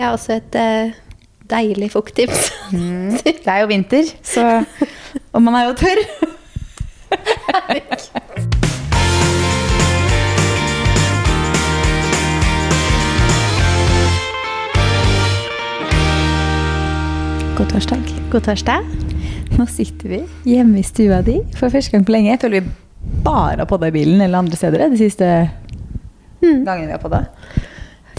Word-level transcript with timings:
Jeg 0.00 0.08
har 0.08 0.14
også 0.16 0.32
et 0.38 0.54
eh, 0.56 0.94
deilig 1.50 1.90
fukttips. 1.92 2.46
Det 3.20 3.44
er 3.44 3.58
jo 3.60 3.66
vinter, 3.68 4.04
så 4.24 4.64
Og 5.36 5.42
man 5.44 5.54
er 5.54 5.64
jo 5.68 5.74
tørr. 5.76 6.00
God 17.58 17.66
torsdag. 17.68 18.00
God 18.32 18.40
torsdag. 18.40 18.80
Nå 19.58 19.66
sitter 19.68 20.08
vi 20.08 20.24
hjemme 20.48 20.78
i 20.80 20.82
stua 20.82 21.20
di 21.20 21.44
for 21.52 21.68
første 21.68 21.92
gang 21.92 22.08
på 22.08 22.12
lenge. 22.16 22.32
Jeg 22.32 22.40
føler 22.46 22.60
vi 22.60 22.66
bare 23.20 23.60
har 23.60 23.68
podda 23.68 23.92
i 23.92 23.96
bilen 24.00 24.20
eller 24.24 24.40
andre 24.40 24.56
steder 24.56 24.88
de 24.88 24.96
siste 24.96 25.50
gangene 26.40 26.88
vi 26.88 26.96
har 26.96 27.04
podda. 27.04 27.28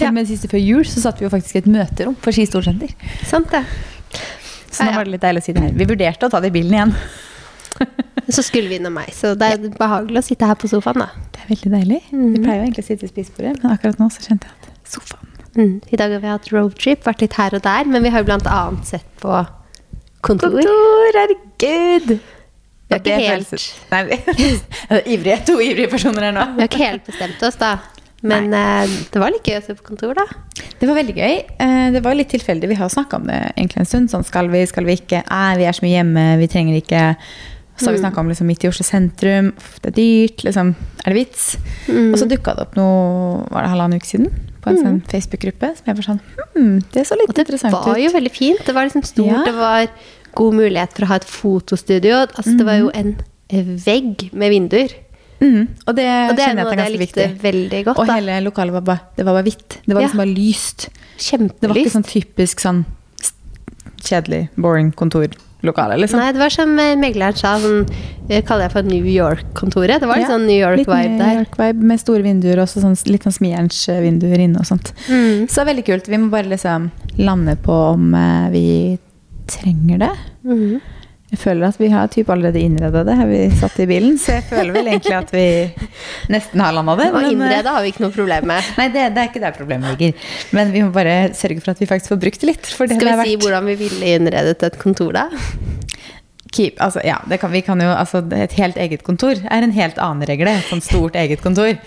Til 0.02 0.10
og 0.10 0.16
med 0.18 0.30
siste 0.30 0.50
før 0.52 0.62
jul 0.64 0.86
så 0.90 1.04
satt 1.04 1.22
vi 1.22 1.28
jo 1.28 1.32
faktisk 1.34 1.58
i 1.60 1.62
et 1.64 1.70
møterom 1.72 2.16
for 2.22 2.34
Ski 2.36 2.48
Storsenter. 2.50 2.94
Sant 3.30 3.52
det. 3.54 3.64
Så 4.72 4.86
nå 4.88 4.94
var 4.96 5.06
det 5.08 5.14
litt 5.18 5.24
deilig 5.26 5.42
å 5.44 5.46
si 5.46 5.54
det 5.56 5.64
her. 5.68 5.74
Vi 5.78 5.88
vurderte 5.90 6.28
å 6.28 6.32
ta 6.32 6.40
det 6.42 6.50
i 6.52 6.56
bilen 6.56 6.74
igjen. 6.78 6.94
Så 8.32 8.44
skulle 8.46 8.70
vi 8.72 8.78
innom 8.78 8.94
meg, 8.96 9.10
så 9.16 9.34
det 9.36 9.48
er 9.56 9.64
behagelig 9.76 10.22
å 10.22 10.24
sitte 10.24 10.48
her 10.48 10.56
på 10.60 10.68
sofaen, 10.70 11.02
da. 11.02 11.08
Det 11.34 11.42
er 11.42 11.50
veldig 11.50 11.72
deilig. 11.74 11.98
Vi 12.12 12.40
pleier 12.44 12.60
jo 12.62 12.66
egentlig 12.68 12.84
å 12.84 12.88
sitte 12.88 13.08
i 13.08 13.10
spisebordet, 13.12 13.58
men 13.64 13.74
akkurat 13.74 14.00
nå 14.00 14.08
så 14.14 14.24
kjente 14.24 14.48
jeg 14.48 14.56
at 14.62 14.92
sofaen 14.96 15.28
Mm. 15.52 15.82
I 15.92 15.98
dag 16.00 16.14
har 16.16 16.22
vi 16.24 16.30
hatt 16.32 16.46
roadtrip, 16.54 17.02
vært 17.04 17.26
litt 17.26 17.34
her 17.36 17.52
og 17.58 17.60
der, 17.66 17.84
men 17.92 18.06
vi 18.06 18.12
har 18.14 18.22
jo 18.24 18.28
blant 18.30 18.46
annet 18.48 18.88
sett 18.88 19.08
på 19.20 19.34
kontor. 20.24 20.54
Kontor, 20.54 21.18
herregud! 21.18 22.14
Vi 22.88 22.96
har 22.96 23.02
ikke 23.02 23.18
helt- 23.20 23.66
Nei, 23.92 24.00
vi 24.16 25.02
ivrige, 25.18 25.42
to 25.50 25.58
ivrige 25.60 25.90
personer 25.92 26.30
her 26.30 26.38
nå. 26.38 26.46
Vi 26.56 26.64
har 26.64 26.70
ikke 26.72 26.80
helt 26.86 27.04
bestemt 27.10 27.44
oss, 27.50 27.60
da. 27.60 27.74
Men 28.22 28.54
eh, 28.54 28.88
det 29.12 29.20
var 29.22 29.32
litt 29.34 29.48
gøy 29.50 29.58
å 29.58 29.64
se 29.66 29.74
på 29.78 29.84
kontor, 29.88 30.14
da. 30.14 30.26
Det 30.80 30.88
var 30.90 30.98
veldig 31.00 31.16
gøy. 31.18 31.38
Eh, 31.60 31.88
Det 31.96 32.02
var 32.06 32.14
litt 32.16 32.30
tilfeldig. 32.30 32.68
Vi 32.70 32.76
har 32.78 32.90
snakka 32.94 33.18
om 33.18 33.26
det 33.28 33.40
egentlig 33.58 33.80
en 33.82 33.90
stund. 33.90 34.12
Sånn 34.14 34.24
skal 34.28 34.48
vi, 34.54 34.66
skal 34.70 34.86
vi 34.86 34.94
ikke? 35.00 35.24
Nei, 35.30 35.56
vi 35.58 35.66
er 35.66 35.74
så 35.74 35.82
mye 35.86 35.96
hjemme, 35.98 36.26
vi 36.42 36.48
trenger 36.52 36.78
ikke. 36.78 37.16
Så 37.82 37.88
har 37.90 37.96
vi 37.96 38.02
snakka 38.04 38.20
om 38.22 38.28
liksom 38.30 38.46
midt 38.46 38.64
i 38.64 38.70
Oslo 38.70 38.86
sentrum. 38.86 39.48
Det 39.82 39.90
er 39.90 39.96
dyrt. 39.98 40.44
Liksom. 40.46 40.76
Er 41.02 41.10
det 41.16 41.18
vits? 41.18 41.48
Og 41.90 42.18
så 42.22 42.28
dukka 42.30 42.54
det 42.54 42.68
opp 42.68 42.76
noe 42.78 43.48
var 43.50 43.66
det 43.66 43.72
halvannen 43.74 43.98
uke 43.98 44.06
siden 44.06 44.28
på 44.62 44.70
en 44.70 44.78
sånn 44.78 45.00
Facebook-gruppe. 45.10 45.72
Som 45.80 45.90
jeg 45.90 45.98
var 45.98 46.06
sånn 46.06 46.20
hm, 46.54 46.76
Det 46.94 47.08
så 47.10 47.18
litt 47.18 47.34
interessant 47.42 47.74
Og 47.74 47.82
det 47.82 47.90
var 47.96 47.98
ut. 47.98 48.06
jo 48.06 48.12
veldig 48.20 48.32
fint. 48.36 48.62
Det 48.68 48.76
var 48.78 48.86
liksom 48.86 49.02
stort, 49.08 49.32
Ja. 49.32 49.42
det 49.48 49.56
var 49.58 49.88
god 50.38 50.54
mulighet 50.60 50.94
for 50.94 51.08
å 51.08 51.10
ha 51.10 51.16
et 51.18 51.26
fotostudio. 51.26 52.22
Altså, 52.38 52.54
det 52.60 52.66
var 52.70 52.78
jo 52.78 52.92
en 52.94 53.16
vegg 53.50 54.30
med 54.32 54.54
vinduer. 54.54 54.94
Mm, 55.42 55.68
og 55.88 55.96
det, 55.98 56.06
Og 56.30 56.36
det 56.38 56.44
er 56.46 56.54
noe 56.56 56.72
jeg 56.76 56.78
jeg 56.78 56.92
likte 57.00 57.22
viktig. 57.26 57.42
veldig 57.42 57.84
godt. 57.86 57.98
Og 58.00 58.08
da. 58.08 58.14
hele 58.20 58.40
lokalet 58.46 58.74
var 58.74 58.82
bare, 58.82 59.02
det 59.18 59.26
var 59.26 59.34
bare 59.40 59.44
hvitt. 59.48 59.78
Det 59.88 59.94
var 59.96 60.02
Ja. 60.02 60.08
liksom 60.08 60.22
bare 60.22 60.36
lyst. 60.36 60.90
Det 61.62 61.70
var 61.70 61.76
ikke 61.82 61.96
sånn 61.98 62.06
typisk 62.06 62.60
sånn 62.62 62.86
kjedelig, 64.02 64.50
boring 64.58 64.92
kontorlokale, 64.98 65.98
liksom. 66.02 66.20
Nei, 66.20 66.32
det 66.34 66.42
var 66.42 66.50
som 66.54 66.72
eh, 66.80 66.96
megleren 66.98 67.36
sa, 67.38 67.56
sånn, 67.62 67.86
det 68.28 68.44
kaller 68.48 68.66
jeg 68.68 68.72
for 68.72 68.88
New 68.88 69.06
York-kontoret. 69.06 70.00
Det 70.02 70.08
var 70.10 70.18
litt 70.18 70.28
Ja, 70.28 70.36
sånn 70.36 70.48
New 70.48 70.58
York-vibe 70.58 71.10
New 71.10 71.20
der. 71.22 71.36
York-vibe 71.44 71.82
med 71.92 72.00
store 72.02 72.24
vinduer 72.26 72.62
og 72.64 72.68
sånn, 72.72 72.96
litt 73.12 73.24
sånn 73.28 73.36
smijernsvinduer 73.38 74.40
inne 74.48 74.60
og 74.64 74.66
sånt. 74.66 74.94
Mm. 75.10 75.46
Så 75.50 75.66
veldig 75.68 75.86
kult. 75.86 76.08
Vi 76.10 76.18
må 76.18 76.30
bare 76.34 76.50
liksom 76.50 76.90
lande 77.20 77.56
på 77.62 77.78
om 77.94 78.14
eh, 78.16 78.50
vi 78.54 78.66
trenger 79.48 80.00
det. 80.08 80.12
Mhm. 80.46 80.82
Jeg 81.32 81.40
føler 81.40 81.64
at 81.70 81.78
vi 81.80 81.88
har 81.88 82.10
typ 82.12 82.30
allerede 82.34 82.60
innreda 82.60 83.06
det. 83.08 83.14
Har 83.16 83.30
vi 83.30 83.40
satt 83.56 83.78
i 83.80 83.86
bilen, 83.88 84.18
så 84.20 84.34
jeg 84.36 84.44
føler 84.50 84.76
vel 84.76 84.90
egentlig 84.92 85.16
at 85.16 85.30
vi 85.32 85.46
nesten 86.34 86.60
har 86.60 86.76
landa 86.76 86.98
det. 87.00 87.08
Men, 87.14 87.24
eh, 87.24 87.32
innrede 87.38 87.72
har 87.72 87.86
vi 87.86 87.94
ikke 87.94 88.04
noe 88.04 88.12
problem 88.16 88.50
med. 88.52 88.72
Nei, 88.76 88.90
det, 88.92 89.06
det 89.16 89.24
er 89.24 89.30
ikke 89.30 89.44
der 89.46 89.56
problemet 89.56 89.94
ligger. 89.96 90.28
Men 90.58 90.74
vi 90.76 90.84
må 90.84 90.92
bare 90.92 91.32
sørge 91.38 91.64
for 91.64 91.72
at 91.72 91.80
vi 91.80 91.88
faktisk 91.88 92.12
får 92.12 92.22
brukt 92.26 92.44
det 92.44 92.52
litt. 92.52 92.68
Det 92.68 92.98
Skal 92.98 93.12
vi 93.24 93.30
si 93.30 93.40
hvordan 93.46 93.72
vi 93.72 93.78
ville 93.80 94.14
innredet 94.18 94.60
et 94.68 94.78
kontor, 94.82 95.16
da? 95.16 95.30
Keep, 96.52 96.82
altså, 96.84 97.00
ja, 97.08 97.22
det 97.32 97.40
kan, 97.40 97.56
vi 97.56 97.64
kan 97.64 97.80
jo, 97.80 97.88
altså, 97.96 98.26
et 98.36 98.60
helt 98.60 98.76
eget 98.76 99.08
kontor 99.08 99.40
er 99.40 99.64
en 99.64 99.72
helt 99.72 100.02
annen 100.04 100.28
regle. 100.28 100.60
Et 100.60 100.68
sånt 100.68 100.84
stort 100.84 101.16
eget 101.16 101.40
kontor. 101.40 101.78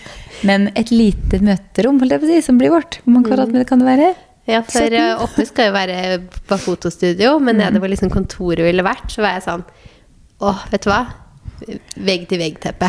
Men 0.41 0.71
et 0.73 0.89
lite 0.89 1.45
møterom 1.45 2.01
holdt 2.01 2.17
jeg 2.17 2.25
på 2.25 2.31
å 2.31 2.33
si, 2.33 2.45
som 2.49 2.57
blir 2.57 2.73
vårt. 2.73 3.03
Hvor 3.05 3.19
mange 3.19 3.29
kvadratmeter 3.29 3.69
kan 3.69 3.85
det 3.85 3.93
være? 3.93 4.15
Ja, 4.47 4.61
for 4.69 4.93
eh, 4.93 5.23
oppe 5.25 5.47
skal 5.49 5.71
jo 5.71 5.75
være 5.77 5.99
på 6.49 6.59
fotostudio, 6.61 7.39
men 7.41 7.57
nede 7.63 7.81
hvor 7.81 7.89
liksom 7.89 8.11
kontoret 8.13 8.65
ville 8.67 8.85
vært, 8.85 9.07
så 9.13 9.25
var 9.25 9.39
jeg 9.39 9.47
sånn 9.47 9.65
Åh, 10.45 10.65
vet 10.73 10.85
du 10.85 10.91
hva? 10.91 11.03
Vegg-til-vegg-teppe. 12.05 12.89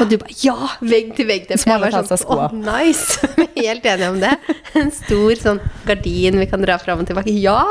Og 0.00 0.08
du 0.10 0.16
bare 0.20 0.34
Ja! 0.42 0.56
Vegg-til-vegg-teppe. 0.82 1.60
Som 1.62 1.76
alle 1.76 1.92
tar 1.94 2.08
seg 2.10 2.20
skoa. 2.20 2.48
Åh, 2.50 2.56
nice! 2.66 3.20
Vi 3.54 3.62
er 3.64 3.70
helt 3.70 3.86
enige 3.88 4.10
om 4.12 4.18
det. 4.20 4.32
En 4.76 4.90
stor 4.92 5.38
sånn 5.40 5.60
gardin 5.86 6.36
vi 6.42 6.48
kan 6.50 6.60
dra 6.64 6.76
fram 6.82 7.00
og 7.04 7.08
tilbake. 7.08 7.32
Ja! 7.40 7.62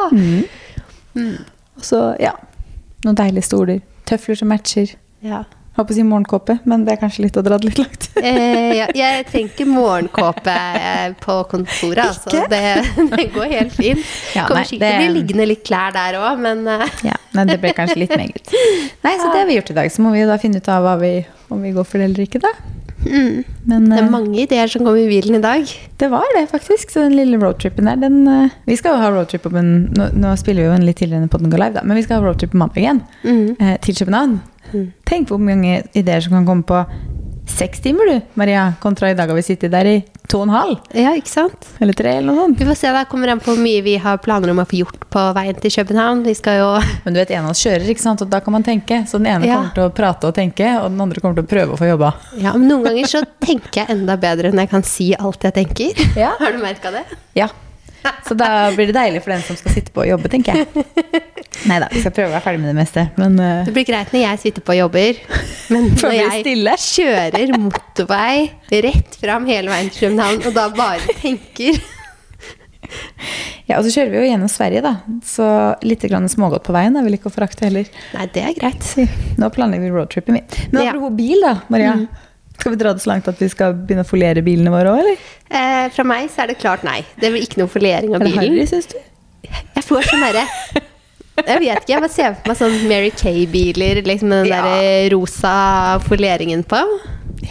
Og 1.15 1.83
så, 1.85 1.99
ja, 2.23 2.31
noen 3.05 3.19
deilige 3.19 3.45
stoler. 3.45 3.83
Tøfler 4.09 4.39
som 4.39 4.49
matcher. 4.53 4.95
ja. 5.25 5.43
Håper 5.75 5.91
å 5.91 5.95
si 5.97 6.03
morgenkåpe, 6.07 6.53
men 6.71 6.85
det 6.87 6.93
er 6.95 6.99
kanskje 7.01 7.25
litt 7.25 7.35
å 7.35 7.41
dra 7.43 7.57
det 7.59 7.69
litt 7.71 7.81
langt. 7.83 8.09
Eh, 8.25 8.71
ja, 8.79 8.85
jeg 8.95 9.25
trenger 9.27 9.51
ikke 9.51 9.65
morgenkåpe 9.69 10.53
eh, 10.79 11.11
på 11.21 11.33
kontoret, 11.51 11.99
altså. 12.07 12.45
Det, 12.49 12.61
det 13.11 13.25
går 13.35 13.51
helt 13.51 13.75
fint. 13.75 14.01
Ja, 14.33 14.47
Kommer 14.49 14.65
sikkert 14.65 14.87
til 14.87 14.95
å 14.95 15.01
bli 15.03 15.09
liggende 15.19 15.45
litt 15.51 15.61
klær 15.67 15.91
der 15.93 16.17
òg, 16.17 16.39
men 16.41 16.63
eh, 16.71 16.85
Ja, 17.11 17.17
nei, 17.37 17.43
det 17.51 17.59
ble 17.61 17.73
kanskje 17.77 17.99
litt 18.05 18.15
meget. 18.17 18.49
Nei, 19.05 19.13
så 19.19 19.27
det 19.33 19.43
har 19.43 19.49
vi 19.51 19.59
gjort 19.59 19.69
i 19.75 19.77
dag. 19.77 19.91
Så 19.93 20.01
må 20.05 20.15
vi 20.15 20.23
jo 20.23 20.29
da 20.31 20.39
finne 20.41 20.63
ut 20.63 20.71
av 20.73 20.87
hva 20.87 20.95
vi, 21.03 21.11
om 21.53 21.61
vi 21.61 21.75
går 21.75 21.85
for 21.85 22.01
det 22.01 22.07
eller 22.09 22.23
ikke, 22.25 22.41
da. 22.47 22.53
mm, 23.03 23.35
Men 23.69 23.85
det 23.91 23.99
eh, 23.99 24.01
er 24.07 24.09
mange 24.15 24.41
ideer 24.47 24.71
som 24.71 24.87
kommer 24.87 25.03
i 25.03 25.11
bilen 25.11 25.37
i 25.37 25.43
dag. 25.43 25.69
det 26.01 26.09
var 26.15 26.25
det, 26.39 26.47
faktisk. 26.55 26.95
Så 26.95 27.03
den 27.05 27.19
lille 27.19 27.37
roadtrippen 27.43 27.91
der, 27.91 27.99
den 28.07 28.23
eh, 28.31 28.57
Vi 28.71 28.79
skal 28.79 28.95
jo 28.95 29.03
ha 29.03 29.11
roadtrip 29.13 29.45
på 29.45 29.53
en 29.59 29.71
nå, 29.93 30.09
nå 30.23 30.33
spiller 30.41 30.63
vi 30.65 30.71
jo 30.71 30.79
en 30.79 30.87
litt 30.87 31.03
tidligere 31.03 31.27
enn 31.27 31.29
podden 31.35 31.51
går 31.53 31.61
live, 31.67 31.77
da. 31.77 31.85
Men 31.85 31.99
vi 31.99 32.07
skal 32.07 32.23
ha 32.23 32.29
roadtrip 32.31 32.55
på 32.55 32.63
mandag 32.63 32.81
igjen. 32.81 33.03
Mm. 33.27 33.47
eh, 33.59 33.77
til 33.85 34.01
København. 34.01 34.39
Tenk 35.05 35.29
hvor 35.31 35.39
mange 35.41 35.83
ideer 35.93 36.21
som 36.25 36.33
kan 36.37 36.45
komme 36.47 36.63
på 36.67 36.79
seks 37.55 37.79
timer, 37.79 38.07
du, 38.09 38.21
Maria. 38.33 38.71
Kontra 38.81 39.11
i 39.11 39.15
dag 39.15 39.29
har 39.29 39.37
vi 39.37 39.43
sittet 39.45 39.69
der 39.71 39.85
i 39.85 39.95
to 40.27 40.39
og 40.41 40.47
en 40.47 40.53
halv. 40.55 40.79
Ja, 40.97 41.11
ikke 41.15 41.29
sant? 41.29 41.67
Eller 41.79 41.93
tre, 41.93 42.15
eller 42.17 42.31
noe 42.33 42.47
sånt. 42.47 42.57
Vi 42.59 42.65
får 42.65 42.79
se, 42.79 42.89
da 42.95 43.03
kommer 43.05 43.29
an 43.31 43.39
på 43.39 43.53
hvor 43.53 43.61
mye 43.61 43.83
vi 43.85 43.93
har 44.01 44.17
planer 44.25 44.49
om 44.51 44.63
å 44.63 44.65
få 44.65 44.79
gjort 44.79 45.05
på 45.13 45.25
veien 45.37 45.59
til 45.61 45.71
København. 45.75 46.23
Vi 46.25 46.33
skal 46.35 46.57
jo 46.63 46.71
Men 47.05 47.13
du 47.13 47.19
vet, 47.21 47.31
en 47.37 47.45
av 47.45 47.53
oss 47.53 47.61
kjører, 47.61 47.85
ikke 47.93 48.01
sant? 48.01 48.23
og 48.25 48.31
da 48.33 48.39
kan 48.43 48.55
man 48.57 48.65
tenke. 48.65 49.03
Så 49.07 49.21
den 49.21 49.29
ene 49.29 49.45
Ja. 49.45 49.59
kommer 49.61 49.75
til 49.77 49.85
å 49.85 49.93
prate 50.01 50.31
og 50.31 50.35
tenke, 50.39 50.71
og 50.81 50.89
den 50.89 51.05
andre 51.05 51.21
kommer 51.21 51.37
til 51.37 51.45
å 51.45 51.51
prøve 51.53 51.77
å 51.77 51.79
få 51.79 51.91
jobba. 51.91 52.15
Ja, 52.41 52.55
men 52.57 52.65
noen 52.71 52.83
ganger 52.89 53.11
så 53.13 53.21
tenker 53.45 53.83
jeg 53.83 53.93
enda 53.99 54.17
bedre 54.17 54.49
enn 54.49 54.63
jeg 54.65 54.73
kan 54.73 54.83
si 54.83 55.11
alt 55.13 55.45
jeg 55.45 55.53
tenker. 55.61 56.03
Ja. 56.25 56.33
Har 56.41 56.51
du 56.57 56.59
merka 56.65 56.91
det? 56.97 57.05
Ja. 57.37 57.51
Så 58.25 58.35
da 58.37 58.71
blir 58.73 58.89
det 58.89 58.97
deilig 58.97 59.21
for 59.25 59.33
den 59.33 59.41
som 59.45 59.57
skal 59.57 59.73
sitte 59.73 59.93
på 59.93 60.01
og 60.03 60.09
jobbe, 60.09 60.29
tenker 60.33 60.59
jeg. 60.61 60.85
Nei 61.69 61.79
da, 61.81 61.87
vi 61.91 62.01
skal 62.03 62.13
prøve 62.13 62.29
å 62.29 62.35
være 62.35 62.45
ferdig 62.45 62.61
med 62.61 62.69
det 62.73 62.77
meste. 62.77 63.03
Men 63.19 63.39
uh... 63.39 63.63
Det 63.65 63.73
blir 63.75 63.87
greit 63.87 64.11
når 64.13 64.23
jeg 64.25 64.41
sitter 64.43 64.65
på 64.65 64.75
og 64.75 64.79
jobber, 64.83 65.19
men 65.73 65.89
når 66.03 66.15
jeg 66.19 66.79
kjører 66.85 67.55
motorvei 67.57 68.37
rett 68.85 69.19
fram 69.21 69.47
hele 69.49 69.71
veien 69.71 69.91
til 69.91 70.07
København, 70.07 70.43
og 70.45 70.57
da 70.57 70.69
bare 70.75 71.15
tenker 71.21 71.79
ja, 73.65 73.79
og 73.79 73.85
så 73.87 73.89
kjører 73.95 74.11
vi 74.13 74.19
jo 74.19 74.27
gjennom 74.27 74.49
Sverige, 74.51 74.83
da. 74.85 74.91
Så 75.25 75.45
litt 75.85 76.03
grann 76.05 76.27
smågodt 76.29 76.67
på 76.67 76.75
veien 76.75 76.93
er 76.99 77.05
vel 77.07 77.17
ikke 77.17 77.31
å 77.31 77.33
forakte 77.33 77.65
heller. 77.65 77.89
Nei, 78.13 78.27
det 78.35 78.43
er 78.45 78.53
greit. 78.59 78.85
Nå 79.41 79.49
planlegger 79.55 79.87
vi 79.87 79.95
roadtripen 79.95 80.37
min. 80.37 80.45
Men 80.69 80.83
Ja. 80.83 80.91
apropos 80.93 81.15
bil, 81.17 81.41
da, 81.41 81.55
Maria. 81.73 81.95
Skal 82.59 82.75
vi 82.75 82.77
dra 82.79 82.93
det 82.93 83.01
så 83.03 83.09
langt 83.11 83.27
at 83.27 83.41
vi 83.41 83.49
skal 83.51 83.73
begynne 83.73 84.05
å 84.05 84.07
foliere 84.07 84.43
bilene 84.45 84.71
våre 84.71 84.93
òg, 84.93 85.01
eller? 85.01 85.17
Eh, 85.49 85.89
fra 85.91 86.05
meg 86.07 86.29
så 86.31 86.43
er 86.45 86.53
det 86.53 86.59
klart 86.61 86.85
nei. 86.87 87.01
Det 87.19 87.31
blir 87.33 87.43
ikke 87.43 87.63
noe 87.63 87.71
foliering 87.73 88.13
av 88.13 88.21
Er 88.21 88.29
det 88.29 88.31
bilen. 88.35 88.53
harry, 88.53 88.67
syns 88.69 88.87
du? 88.93 88.99
Jeg 89.49 89.83
får 89.83 90.07
sånn 90.11 90.23
derre 90.23 90.45
Jeg 91.35 91.59
vet 91.59 91.81
ikke, 91.83 91.91
jeg 91.91 92.01
bare 92.05 92.13
ser 92.13 92.35
for 92.37 92.47
meg 92.51 92.57
sånn 92.61 92.75
Mary 92.87 93.09
Kay-biler 93.11 93.99
liksom 94.07 94.29
med 94.31 94.45
den 94.45 94.53
Ja. 94.53 94.61
der 94.63 95.09
rosa 95.15 95.99
foleringen 96.05 96.63
på. 96.63 96.79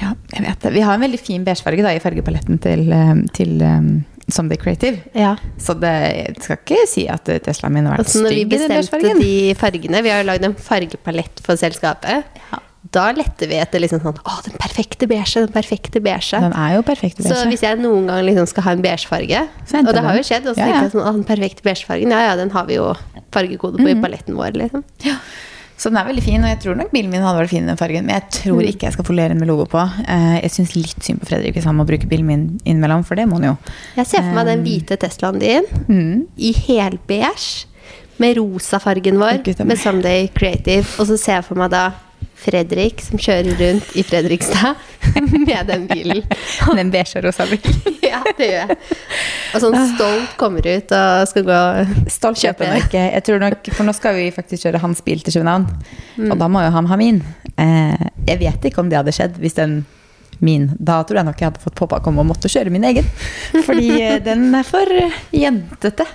Ja, 0.01 0.15
jeg 0.33 0.43
vet 0.47 0.61
det. 0.65 0.73
Vi 0.73 0.81
har 0.81 0.95
en 0.97 1.05
veldig 1.05 1.21
fin 1.21 1.45
beigefarge 1.45 1.85
i 1.95 2.01
fargepaletten 2.01 2.59
til, 2.65 2.87
eh, 2.93 3.15
til 3.37 3.61
um, 3.63 4.05
Someday 4.29 4.57
Creative. 4.57 4.99
Ja. 5.15 5.35
Så 5.61 5.75
det, 5.79 5.93
jeg 6.17 6.37
skal 6.41 6.57
ikke 6.65 6.87
si 6.89 7.07
at 7.13 7.29
eh, 7.29 7.39
Teslaen 7.45 7.75
min 7.77 7.85
har 7.87 7.99
vært 7.99 8.07
Altså 8.09 8.23
når 8.25 8.31
vi 8.33 8.41
stygg 8.41 8.53
i 8.55 8.59
den 8.65 8.73
bestemte 8.79 9.03
beigefargen. 9.03 9.21
de 9.21 9.55
fargene 9.61 10.03
Vi 10.03 10.09
har 10.15 10.23
jo 10.23 10.29
lagd 10.33 10.45
en 10.49 10.55
fargepalett 10.55 11.45
for 11.45 11.61
selskapet. 11.61 12.25
Ja. 12.51 12.63
Da 12.93 13.07
letter 13.17 13.49
vi 13.49 13.57
etter 13.57 13.81
liksom 13.81 14.01
sånn 14.03 14.19
Å, 14.29 14.35
den 14.45 14.59
perfekte 14.61 15.07
beige, 15.09 15.41
den 15.41 15.49
perfekte 15.55 16.03
beige. 16.05 16.37
Den 16.41 16.53
er 16.53 16.75
jo 16.77 16.83
perfekt 16.85 17.23
Så 17.25 17.39
hvis 17.49 17.63
jeg 17.65 17.79
noen 17.81 18.07
gang 18.11 18.21
liksom 18.27 18.47
skal 18.51 18.63
ha 18.69 18.75
en 18.77 18.83
beigefarge, 18.85 19.41
og 19.81 19.89
det 19.95 20.03
har 20.05 20.19
jo 20.21 20.23
skjedd, 20.29 20.47
og 20.51 20.55
så 20.55 20.61
Ja, 20.61 20.67
tenker 20.69 20.83
jeg 20.83 20.93
sånn 20.93 21.07
Å, 21.09 21.13
den 21.17 21.25
perfekte 21.25 21.63
beigefargen, 21.65 22.11
ja 22.13 22.21
ja, 22.29 22.37
den 22.37 22.51
har 22.53 22.67
vi 22.69 22.75
jo 22.77 22.91
fargekode 23.33 23.81
på 23.81 23.89
i 23.89 23.97
paletten 24.01 24.37
vår, 24.37 24.53
liksom. 24.61 24.85
Ja. 25.03 25.17
Så 25.77 25.91
den 25.91 25.97
er 25.99 26.05
veldig 26.07 26.23
fin, 26.23 26.39
og 26.45 26.47
jeg 26.53 26.61
tror 26.63 26.77
nok 26.79 26.93
bilen 26.95 27.11
min 27.11 27.25
hadde 27.25 27.41
vært 27.41 27.51
fin 27.51 27.65
i 27.65 27.67
den 27.67 27.77
fargen. 27.81 28.05
Men 28.07 28.15
jeg 28.21 28.31
tror 28.45 28.61
Mm. 28.63 28.69
ikke 28.71 28.87
jeg 28.87 28.93
skal 28.95 29.05
folere 29.09 29.29
den 29.33 29.41
med 29.41 29.49
logo 29.49 29.65
på. 29.67 29.81
Eh, 30.07 30.41
Jeg 30.45 30.51
syns 30.55 30.77
litt 30.77 31.03
synd 31.03 31.19
på 31.21 31.27
Fredrik 31.27 31.55
hvis 31.57 31.65
han 31.65 31.75
må 31.77 31.85
bruke 31.85 32.07
bilen 32.07 32.25
min 32.27 32.61
innimellom, 32.65 33.03
for 33.05 33.17
det 33.17 33.27
må 33.27 33.41
han 33.41 33.49
jo. 33.49 33.57
Jeg 33.97 34.07
ser 34.07 34.23
for 34.23 34.35
meg 34.39 34.47
den 34.47 34.63
hvite 34.63 34.97
Teslaen 34.97 35.41
din 35.41 35.65
Mm. 35.89 36.27
i 36.39 36.53
helbeige 36.53 37.65
med 38.21 38.37
rosafargen 38.37 39.19
vår, 39.19 39.43
med 39.67 39.77
Sunday 39.77 39.77
Someday 39.77 40.29
Creative, 40.33 40.87
og 41.01 41.07
så 41.09 41.19
ser 41.19 41.33
jeg 41.41 41.45
for 41.45 41.57
meg 41.57 41.71
da 41.71 41.91
Fredrik 42.45 43.01
som 43.05 43.19
kjører 43.21 43.57
rundt 43.59 43.95
i 43.97 44.03
Fredrikstad 44.05 44.75
med 45.47 45.67
den 45.71 45.87
bilen. 45.91 46.23
Den 46.79 46.91
beige 46.93 47.19
og 47.21 47.27
rosa 47.29 47.47
bilen. 47.51 47.81
Ja. 48.15 48.21
det 48.39 48.47
gjør 48.47 48.69
jeg. 48.69 48.77
Og 49.57 49.63
sånn 49.65 49.77
stolt 49.95 50.35
kommer 50.39 50.63
ut 50.69 50.93
og 50.95 51.25
skal 51.31 51.47
gå 51.49 51.57
Stolt 52.13 52.39
kjøper 52.39 52.69
jeg 52.69 52.83
ikke. 52.85 53.01
Jeg 53.17 53.25
tror 53.27 53.41
nok, 53.43 53.71
for 53.75 53.89
nå 53.89 53.95
skal 53.97 54.15
vi 54.19 54.27
faktisk 54.37 54.67
kjøre 54.69 54.81
hans 54.85 55.01
bil 55.07 55.23
til 55.25 55.39
København, 55.41 55.65
Mm. 56.15 56.29
og 56.31 56.39
da 56.39 56.47
må 56.47 56.61
jo 56.63 56.69
han 56.71 56.87
ha 56.87 56.97
min. 57.01 57.17
Eh, 57.59 58.05
jeg 58.29 58.39
vet 58.39 58.69
ikke 58.69 58.79
om 58.85 58.91
det 58.93 59.01
hadde 59.01 59.11
skjedd 59.17 59.41
hvis 59.43 59.57
den 59.59 59.81
min 60.45 60.69
Da 60.79 61.01
tror 61.07 61.19
jeg 61.21 61.27
nok 61.27 61.41
jeg 61.41 61.49
hadde 61.49 61.63
fått 61.63 61.75
pappa 61.79 61.99
komme 62.05 62.23
å 62.23 62.27
måtte 62.29 62.47
kjøre 62.53 62.71
min 62.71 62.85
egen. 62.87 63.07
Fordi 63.67 63.89
eh, 64.03 64.21
den 64.23 64.47
er 64.55 64.63
for 64.69 64.87
jentete. 64.95 65.35
jentete. 65.35 66.07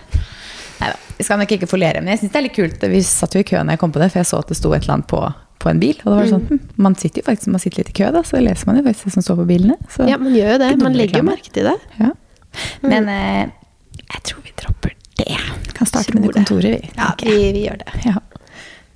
Neida, 0.80 0.96
vi 1.18 1.26
skal 1.28 1.42
nok 1.42 1.52
ikke 1.58 1.68
folere, 1.68 2.00
men 2.00 2.14
jeg 2.14 2.22
syns 2.24 2.32
det 2.32 2.40
er 2.40 2.46
litt 2.48 2.56
kult. 2.56 2.86
Vi 2.94 3.02
satt 3.04 3.36
jo 3.36 3.42
i 3.44 3.48
kø 3.48 3.60
når 3.60 3.76
jeg 3.76 3.82
kom 3.84 3.92
på 3.92 4.00
det, 4.00 4.08
for 4.14 4.22
jeg 4.22 4.30
så 4.32 4.40
at 4.40 4.48
det 4.54 4.56
sto 4.60 4.72
et 4.72 4.84
eller 4.86 5.00
annet 5.00 5.10
på, 5.12 5.20
på 5.60 5.70
en 5.72 5.82
bil. 5.82 5.98
Og 6.04 6.08
da 6.08 6.16
var 6.16 6.26
det 6.28 6.34
sånn, 6.34 6.48
mm. 6.48 6.74
man 6.86 6.96
sitter 7.00 7.22
jo 7.22 7.28
faktisk 7.28 7.52
man 7.54 7.64
sitter 7.64 7.82
litt 7.82 7.92
i 7.92 7.98
kø, 8.00 8.10
da, 8.16 8.24
så 8.28 8.42
leser 8.44 8.70
man 8.70 8.80
jo 8.80 8.86
faktisk 8.88 9.10
det 9.10 9.16
som 9.18 9.26
står 9.26 9.40
på 9.42 9.48
bilene. 9.52 9.78
Så, 9.92 10.08
Ja, 10.10 10.18
man 10.22 10.36
gjør 10.36 10.56
jo 10.56 10.60
det. 10.64 10.72
Man 10.84 10.98
legger 10.98 11.24
jo 11.24 11.30
merke 11.30 11.54
til 11.56 11.70
det. 11.70 11.78
ja. 12.00 12.14
Men 12.82 13.10
eh, 13.14 13.52
jeg 14.10 14.22
tror 14.26 14.42
vi 14.42 14.54
dropper 14.58 14.96
det. 15.20 15.38
Kan 15.78 15.90
starte 15.90 16.16
med 16.16 16.26
det 16.26 16.34
kontoret, 16.40 16.80
vi. 16.80 16.92
Ja, 16.98 17.12
vi, 17.22 17.36
vi 17.56 17.66
gjør 17.68 17.84
det. 17.84 17.92
Ja. 18.08 18.16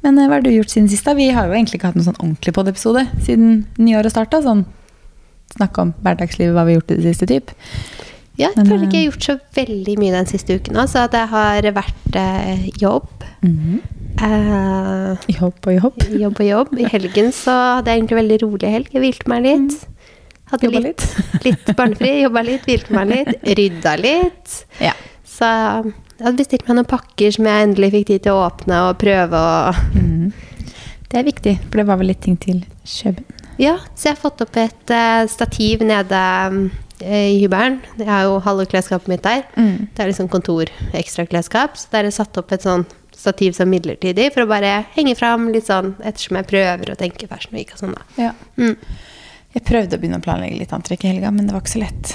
Men 0.04 0.18
eh, 0.18 0.30
hva 0.30 0.40
har 0.40 0.46
du 0.46 0.52
gjort 0.54 0.74
siden 0.74 0.90
sist? 0.92 1.06
da? 1.06 1.16
Vi 1.18 1.30
har 1.36 1.50
jo 1.50 1.56
egentlig 1.58 1.80
ikke 1.80 1.92
hatt 1.92 2.00
noen 2.00 2.10
sånn 2.10 2.22
ordentlig 2.22 2.56
podd-episode 2.56 3.06
siden 3.26 3.66
nyåret 3.78 4.16
starta. 4.16 4.42
Sånn 4.46 4.66
snakke 5.54 5.86
om 5.86 5.94
hverdagslivet, 6.02 6.56
hva 6.56 6.66
vi 6.66 6.74
har 6.74 6.82
gjort 6.82 6.96
i 6.96 6.98
det 6.98 7.12
siste, 7.12 7.30
typ. 7.30 7.54
Ja, 8.40 8.50
jeg 8.50 8.66
føler 8.66 8.88
ikke 8.88 8.98
jeg 8.98 9.04
eh, 9.04 9.06
har 9.06 9.10
gjort 9.12 9.28
så 9.28 9.36
veldig 9.60 9.96
mye 10.02 10.14
den 10.16 10.30
siste 10.32 10.58
uken. 10.58 10.78
Altså 10.82 11.04
at 11.06 11.14
jeg 11.18 11.30
har 11.30 11.68
vært 11.76 12.18
eh, 12.18 12.70
jobb. 12.82 13.12
Eh, 14.22 15.18
Jobb 15.40 15.68
og 15.68 15.74
jobb. 15.74 16.04
jobb 16.22 16.40
og 16.40 16.48
jobb. 16.48 16.76
I 16.80 16.90
helgen 16.92 17.32
så 17.36 17.54
hadde 17.80 17.92
jeg 17.92 18.02
egentlig 18.04 18.20
veldig 18.22 18.38
rolig 18.44 18.72
helg. 18.76 18.94
Jeg 18.94 19.04
hvilte 19.04 19.32
meg 19.32 19.44
litt. 19.48 19.78
Hadde 20.54 20.68
Jobba 20.70 20.82
litt, 20.86 21.04
litt 21.48 21.72
barnefri. 21.78 22.12
Jobba 22.22 22.44
litt, 22.46 22.68
hvilte 22.70 22.94
meg 22.94 23.10
litt. 23.10 23.32
Rydda 23.58 23.96
litt. 24.02 24.58
Ja. 24.84 24.94
Så 25.26 25.50
jeg 25.50 26.28
hadde 26.28 26.38
bestilt 26.38 26.68
meg 26.68 26.78
noen 26.78 26.90
pakker 26.92 27.34
som 27.34 27.50
jeg 27.50 27.68
endelig 27.68 27.90
fikk 27.96 28.10
tid 28.12 28.26
til 28.28 28.36
å 28.36 28.44
åpne 28.46 28.84
og 28.90 29.00
prøve 29.02 29.40
å 29.40 29.74
Det 31.14 31.20
er 31.20 31.26
viktig, 31.28 31.52
for 31.70 31.82
det 31.82 31.88
var 31.90 32.00
vel 32.02 32.10
litt 32.10 32.22
ting 32.26 32.38
til 32.42 32.64
Kjøben. 32.90 33.26
Ja, 33.62 33.76
så 33.94 34.08
jeg 34.10 34.16
har 34.16 34.22
fått 34.24 34.42
opp 34.42 34.56
et 34.58 34.94
uh, 34.94 35.26
stativ 35.30 35.84
nede 35.86 36.22
um, 36.50 36.64
i 37.06 37.38
hybelen. 37.44 37.76
Jeg 38.00 38.10
har 38.10 38.24
jo 38.26 38.40
halve 38.42 38.66
klesskapet 38.72 39.12
mitt 39.12 39.22
der. 39.26 39.44
Mm. 39.54 39.90
Det 39.94 40.02
er 40.02 40.10
liksom 40.10 40.30
kontor, 40.34 40.72
ekstraklesskap. 40.98 41.78
Så 41.78 41.92
der 41.94 42.02
er 42.02 42.10
det 42.10 42.16
satt 42.18 42.38
opp 42.42 42.50
et 42.56 42.66
sånn 42.66 42.86
stativ 43.18 43.56
som 43.58 43.70
midlertidig 43.72 44.30
for 44.34 44.46
å 44.46 44.50
bare 44.50 44.84
henge 44.96 45.16
fram 45.20 45.50
litt 45.54 45.68
sånn 45.70 45.94
ettersom 46.04 46.40
jeg 46.40 46.50
prøver 46.50 46.94
å 46.94 47.00
tenke 47.00 47.30
fashion 47.30 47.58
week 47.58 47.74
og 47.76 47.84
sånn, 47.84 47.98
da. 47.98 48.06
Ja. 48.20 48.32
Mm. 48.58 48.78
Jeg 49.54 49.66
prøvde 49.68 49.98
å 49.98 50.02
begynne 50.02 50.18
å 50.22 50.26
planlegge 50.26 50.62
litt 50.62 50.74
antrekk 50.74 51.06
i 51.06 51.12
helga, 51.12 51.32
men 51.34 51.46
det 51.48 51.54
var 51.54 51.62
ikke 51.62 51.76
så 51.76 51.84
lett. 51.84 52.14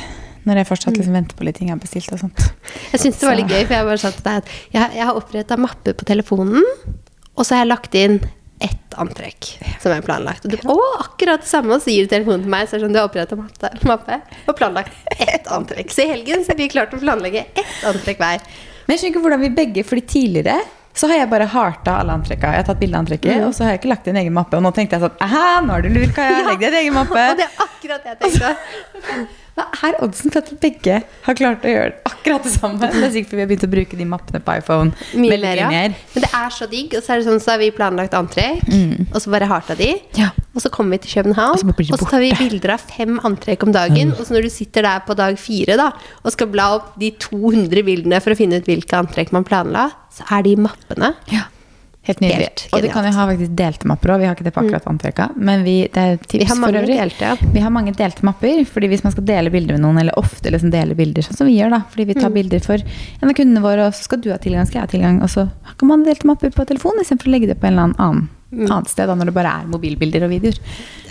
Når 0.48 0.62
jeg 0.62 0.68
fortsatt 0.70 0.96
liksom 0.96 1.18
venter 1.18 1.38
på 1.38 1.44
litt 1.46 1.58
ting 1.60 1.68
jeg 1.68 1.76
har 1.76 1.82
bestilt 1.82 2.14
og 2.14 2.22
sånt. 2.22 2.46
Jeg 2.92 3.02
syns 3.02 3.20
det 3.20 3.28
var 3.28 3.36
litt 3.36 3.52
gøy, 3.52 3.62
for 3.66 3.74
jeg 3.76 3.86
bare 3.90 4.00
sa 4.00 4.10
til 4.14 4.24
deg 4.24 4.38
at 4.40 4.50
jeg, 4.72 4.84
jeg 4.96 5.04
har 5.04 5.18
oppretta 5.18 5.58
mappe 5.60 5.92
på 5.92 6.06
telefonen, 6.08 6.64
og 7.36 7.44
så 7.44 7.54
har 7.54 7.60
jeg 7.62 7.68
lagt 7.68 7.96
inn 7.98 8.16
ett 8.64 8.96
antrekk 8.98 9.50
som 9.82 9.92
er 9.92 10.02
planlagt. 10.02 10.46
Og 10.46 10.54
du 10.54 10.72
å, 10.72 10.78
akkurat 11.04 11.44
det 11.44 11.50
samme, 11.50 11.76
så 11.82 11.92
gir 11.92 12.06
du 12.06 12.12
telefonen 12.14 12.46
til 12.46 12.54
meg, 12.54 12.66
så 12.66 12.74
er 12.74 12.80
det 12.80 12.86
sånn 12.86 12.96
du 12.96 13.00
har 13.00 13.10
oppretta 13.10 13.38
mappe 13.86 14.18
og 14.48 14.56
planlagt 14.58 15.12
ett 15.18 15.46
antrekk. 15.54 15.92
Så 15.94 16.06
i 16.06 16.10
helgen 16.14 16.42
så 16.42 16.54
har 16.54 16.58
vi 16.62 16.70
klart 16.72 16.96
å 16.96 17.02
planlegge 17.02 17.44
ett 17.52 17.84
antrekk 17.86 18.22
hver. 18.22 18.42
Men 18.86 18.96
jeg 18.96 19.02
skjønner 19.02 19.14
ikke 19.14 19.24
hvordan 19.26 19.44
vi 19.44 19.52
begge, 19.60 19.86
fordi 19.86 20.04
tidligere 20.08 20.58
så 20.98 21.06
har 21.06 21.20
jeg 21.20 21.30
bare 21.30 21.46
harta 21.46 21.98
alle 22.00 22.14
antrekka. 22.18 22.50
Jeg 22.56 22.64
har 22.64 22.66
tatt 22.66 22.80
bilde 22.80 22.98
av 22.98 23.04
antrekket, 23.04 23.42
og 23.46 23.52
så 23.54 23.64
har 23.64 23.76
jeg 23.76 23.82
ikke 23.82 23.90
lagt 23.92 24.08
i 24.08 24.10
en 24.10 24.18
egen 24.18 24.34
mappe. 24.34 24.58
Og 24.58 24.64
nå 24.64 24.72
tenkte 24.74 24.98
jeg 24.98 25.04
sånn 25.06 25.20
Æhæ, 25.28 25.42
nå 25.68 25.76
er 25.76 25.84
du 25.84 25.92
lur, 25.94 26.08
Kaja. 26.16 26.40
Legg 26.48 26.64
deg 26.64 26.66
i 26.66 26.70
en 26.72 26.78
egen 26.80 26.96
mappe. 26.96 27.26
Og 27.30 27.38
det 27.38 27.46
er 27.46 27.60
akkurat 27.66 28.08
det 28.08 28.14
jeg 28.14 28.18
tenkte. 28.24 29.28
Hva 29.58 29.88
er 29.88 29.96
oddsen 30.05 30.31
for 30.31 30.38
at 30.44 30.50
begge 30.62 31.00
har 31.02 31.37
klart 31.38 31.64
å 31.66 31.70
gjøre 31.72 31.94
akkurat 32.06 32.44
det 32.46 32.52
samme? 32.55 32.78
Det 32.78 33.02
er 33.02 33.10
sikkert 33.14 33.32
fordi 33.32 33.38
vi 33.40 33.43
har 33.43 33.50
begynt 33.50 33.66
å 33.66 33.70
bruke 33.72 33.99
de 33.99 34.06
mappene 34.06 34.40
på 34.44 34.55
iPhone 34.60 34.93
Mye 35.19 35.32
veldig 35.32 35.49
mer, 35.49 35.60
ja. 35.64 35.70
mer. 35.72 35.96
Men 36.14 36.25
det 36.25 36.31
er 36.38 36.55
så 36.55 36.69
digg. 36.70 36.94
Og 36.94 37.02
så 37.02 37.14
er 37.14 37.20
det 37.20 37.26
sånn, 37.26 37.43
så 37.43 37.55
har 37.55 37.60
vi 37.62 37.72
planlagt 37.75 38.14
antrekk, 38.14 38.62
og 39.08 39.19
så 39.25 39.34
bare 39.34 39.50
harta 39.50 39.75
de. 39.78 39.90
Ja. 40.19 40.31
Og 40.55 40.62
så 40.62 40.70
kommer 40.75 40.96
vi 40.96 41.02
til 41.06 41.19
København, 41.19 41.58
Og 41.58 41.62
så 41.62 41.93
og 41.94 42.00
så 42.00 42.10
tar 42.10 42.22
vi 42.22 42.32
bilder 42.38 42.76
av 42.76 42.87
fem 42.87 43.19
antrekk 43.26 43.66
om 43.66 43.75
dagen. 43.75 44.14
Og 44.14 44.25
så 44.26 44.37
når 44.37 44.49
du 44.49 44.52
sitter 44.55 44.87
der 44.87 45.05
på 45.06 45.19
dag 45.19 45.38
fire 45.38 45.78
da, 45.78 45.90
og 46.22 46.34
skal 46.34 46.50
bla 46.55 46.70
opp 46.78 46.94
de 47.00 47.12
200 47.19 47.84
bildene 47.87 48.22
for 48.22 48.34
å 48.34 48.38
finne 48.38 48.58
ut 48.58 48.70
hvilke 48.70 48.99
antrekk 48.99 49.34
man 49.34 49.46
planla, 49.46 49.88
så 50.14 50.26
er 50.38 50.46
de 50.46 50.56
mappene. 50.69 51.14
Ja. 51.34 51.46
Helt 52.08 52.20
nydelig. 52.25 52.46
Helt 52.49 52.72
og 52.72 52.82
du 52.82 52.88
kan 52.93 53.05
jo 53.05 53.12
ha 53.12 53.26
faktisk 53.28 53.52
delte 53.58 53.88
mapper 53.90 54.14
òg. 54.14 54.22
Vi 54.22 54.28
har 54.31 54.37
ikke 54.38 54.46
det 54.49 54.55
på 54.56 54.62
akkurat 54.64 54.87
antrekka. 54.88 55.26
Men 55.37 55.64
vi, 55.66 55.75
det 55.93 56.05
er 56.05 56.16
tips 56.22 56.40
Vi 56.40 56.49
har 56.49 56.56
mange 56.62 56.81
for 56.81 56.88
delte, 56.94 57.28
ja. 57.28 57.50
Vi 57.52 57.60
har 57.66 57.75
mange 57.75 57.93
delte 57.99 58.25
mapper. 58.25 58.64
fordi 58.64 58.88
hvis 58.94 59.05
man 59.05 59.12
skal 59.12 59.26
dele 59.28 59.52
bilder 59.52 59.76
med 59.76 59.84
noen, 59.84 60.00
eller 60.00 60.16
ofte 60.19 60.50
liksom 60.55 60.72
dele 60.72 60.96
bilder, 60.99 61.22
sånn 61.26 61.37
som 61.37 61.46
vi 61.50 61.58
gjør, 61.58 61.70
da, 61.76 61.82
fordi 61.93 62.06
vi 62.08 62.14
Mm. 62.19 62.22
tar 62.22 62.31
bilder 62.34 62.60
for 62.64 62.78
en 63.22 63.28
av 63.28 63.34
kundene 63.37 63.60
våre, 63.62 63.87
og 63.87 63.93
så 63.93 64.02
skal 64.08 64.20
du 64.25 64.31
ha 64.32 64.38
tilgang, 64.38 64.66
skal 64.66 64.81
jeg 64.81 64.88
ha 64.88 64.93
tilgang, 64.96 65.22
og 65.22 65.28
så 65.28 65.49
kan 65.78 65.88
man 65.88 66.05
delte 66.05 66.25
mapper 66.26 66.50
på 66.50 66.64
telefonen 66.66 67.05
istedenfor 67.05 67.28
å 67.28 67.34
legge 67.37 67.46
det 67.52 67.60
på 67.60 67.66
en 67.69 67.72
eller 67.78 67.94
annen 68.00 68.28
Mm. 68.50 68.64
annet 68.72 68.88
sted, 68.88 69.06
da, 69.06 69.14
når 69.14 69.26
det 69.26 69.34
bare 69.34 69.50
er 69.60 69.66
mobilbilder 69.69 70.22
og 70.25 70.31
videoer. 70.31 70.56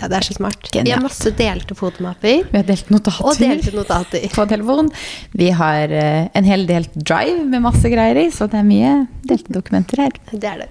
Ja, 0.00 0.08
det 0.08 0.16
er 0.16 0.24
så 0.26 0.34
smart. 0.34 0.58
Vi 0.74 0.90
har 0.90 0.98
masse 1.00 1.30
delte 1.38 1.76
fotomapper. 1.78 2.42
Vi 2.50 2.56
har 2.58 2.64
delt 2.66 2.90
notater. 2.90 3.24
Og 3.24 3.36
delte 3.38 3.70
notater. 3.76 4.26
på 4.34 4.48
telefon. 4.50 4.90
Vi 5.38 5.50
har 5.54 5.86
eh, 5.88 6.26
en 6.34 6.44
hel 6.44 6.66
delt 6.66 6.90
drive 6.98 7.44
med 7.46 7.62
masse 7.62 7.84
greier 7.86 8.16
i, 8.24 8.26
så 8.34 8.50
det 8.50 8.58
er 8.58 8.66
mye 8.66 9.06
delte 9.22 9.54
dokumenter 9.54 10.02
her. 10.02 10.10
Det 10.32 10.42
er 10.50 10.58
det. 10.64 10.68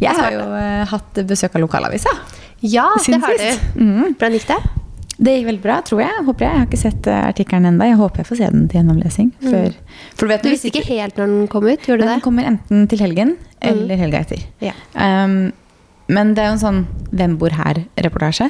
Jeg 0.00 0.16
har 0.16 0.32
jo 0.32 0.44
eh, 0.56 0.84
hatt 0.90 1.20
besøk 1.28 1.56
av 1.56 1.60
lokalavisa. 1.66 2.12
Ja, 2.62 2.88
det 3.06 3.20
har 3.22 3.36
du. 3.40 3.50
Mhm. 3.80 4.14
Hvordan 4.16 4.36
gikk 4.38 4.46
det? 4.48 4.60
Det 5.20 5.32
gikk 5.36 5.46
veldig 5.50 5.60
bra, 5.62 5.74
tror 5.84 6.00
jeg. 6.00 6.24
Håper 6.24 6.44
jeg. 6.46 6.50
jeg 6.52 6.60
har 6.62 6.66
ikke 6.70 6.80
sett 6.80 7.06
eh, 7.12 7.24
artikkelen 7.28 7.66
ennå. 7.68 7.84
Jeg 7.90 7.98
håper 8.00 8.22
jeg 8.22 8.26
får 8.30 8.38
se 8.40 8.46
den 8.54 8.68
til 8.68 8.78
gjennomlesing. 8.80 9.32
Før. 9.44 9.74
For 10.16 10.24
du 10.24 10.32
vet, 10.32 10.42
Du 10.46 10.48
visste 10.48 10.70
ikke 10.72 10.84
helt 10.88 11.16
når 11.20 11.26
den 11.34 11.48
kom 11.52 11.66
ut, 11.68 11.84
gjorde 11.84 12.06
du 12.06 12.08
Den 12.08 12.22
kommer 12.24 12.48
enten 12.48 12.86
til 12.88 13.02
helgen 13.04 13.34
eller 13.60 14.00
helga 14.00 14.22
etter. 14.24 14.46
Ja. 14.64 14.72
Um, 14.96 15.52
men 16.08 16.32
det 16.34 16.42
er 16.42 16.48
jo 16.48 16.54
en 16.56 16.62
sånn 16.64 16.80
Hvem 17.12 17.36
bor 17.38 17.52
her-reportasje, 17.52 18.48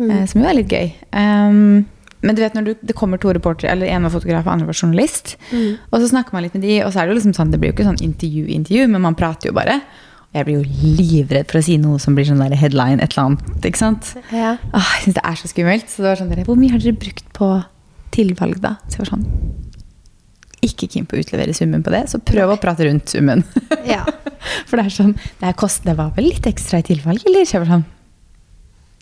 Mm. 0.00 0.10
uh, 0.10 0.26
som 0.26 0.40
jo 0.40 0.48
er 0.48 0.54
litt 0.54 0.68
gøy. 0.72 0.92
Um, 1.12 1.84
men 2.22 2.36
du 2.36 2.40
vet 2.40 2.54
når 2.54 2.64
du, 2.64 2.74
det 2.84 2.94
kommer 2.96 3.18
to 3.20 3.32
reportere, 3.32 3.72
eller 3.72 3.88
en 3.88 4.02
var 4.06 4.12
fotograf 4.14 4.46
og 4.46 4.52
andre 4.52 4.66
var 4.68 4.76
journalist, 4.76 5.36
Mm. 5.50 5.76
og 5.92 6.00
så 6.00 6.08
snakker 6.12 6.32
man 6.32 6.42
litt 6.44 6.54
med 6.54 6.62
de, 6.62 6.82
og 6.84 6.92
så 6.92 7.00
er 7.00 7.06
det 7.08 7.14
jo 7.14 7.18
liksom 7.20 7.34
sånn, 7.36 7.50
det 7.50 7.60
blir 7.60 7.72
jo 7.72 7.76
ikke 7.76 7.88
sånn 7.88 8.00
intervju-intervju, 8.06 8.86
men 8.88 9.00
man 9.02 9.14
prater 9.18 9.48
jo 9.50 9.52
bare. 9.56 9.80
Jeg 10.30 10.46
blir 10.46 10.60
jo 10.60 10.94
livredd 11.00 11.48
for 11.50 11.58
å 11.58 11.64
si 11.66 11.74
noe 11.82 11.98
som 11.98 12.14
blir 12.14 12.28
sånn 12.28 12.38
der 12.38 12.54
headline, 12.58 13.02
et 13.02 13.16
eller 13.16 13.32
annet, 13.32 13.64
ikke 13.66 13.80
sant? 13.80 14.12
Ja. 14.30 14.52
Åh, 14.70 14.90
jeg 14.94 15.08
synes 15.08 15.16
det 15.16 15.24
er 15.26 15.40
så 15.40 15.50
skummelt. 15.50 15.88
Så 15.90 16.04
det 16.04 16.06
var 16.06 16.20
sånn, 16.20 16.30
hvor 16.46 16.60
mye 16.60 16.70
har 16.70 16.82
dere 16.84 17.00
brukt 17.02 17.26
på 17.34 17.48
tilvalg 18.14 18.60
da? 18.62 18.76
Så 18.86 19.00
jeg 19.00 19.04
var 19.04 19.10
sånn, 19.16 19.24
ikke 20.62 20.86
keen 20.92 21.08
på 21.10 21.18
å 21.18 21.24
utlevere 21.24 21.56
summen 21.56 21.82
på 21.82 21.90
det, 21.94 22.04
så 22.12 22.20
prøv 22.22 22.54
å 22.54 22.58
prate 22.62 22.86
rundt 22.86 23.10
summen. 23.10 23.42
Ja. 23.88 24.04
For 24.68 24.78
det 24.78 24.86
er 24.86 24.94
sånn, 24.94 25.16
det, 25.18 25.50
er 25.50 25.58
kost, 25.58 25.82
det 25.88 25.96
var 25.98 26.14
vel 26.14 26.30
litt 26.30 26.46
ekstra 26.46 26.78
i 26.78 26.86
tilvalg, 26.86 27.26
eller? 27.26 27.42
Så 27.42 27.56
jeg 27.56 27.64
var 27.64 27.74
sånn, 27.74 27.86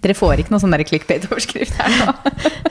dere 0.00 0.16
får 0.16 0.40
ikke 0.40 0.54
noe 0.54 0.62
sånn 0.64 0.74
der 0.78 0.86
clickbait-overskrift 0.88 1.76
her 1.76 1.92
nå. 1.98 2.16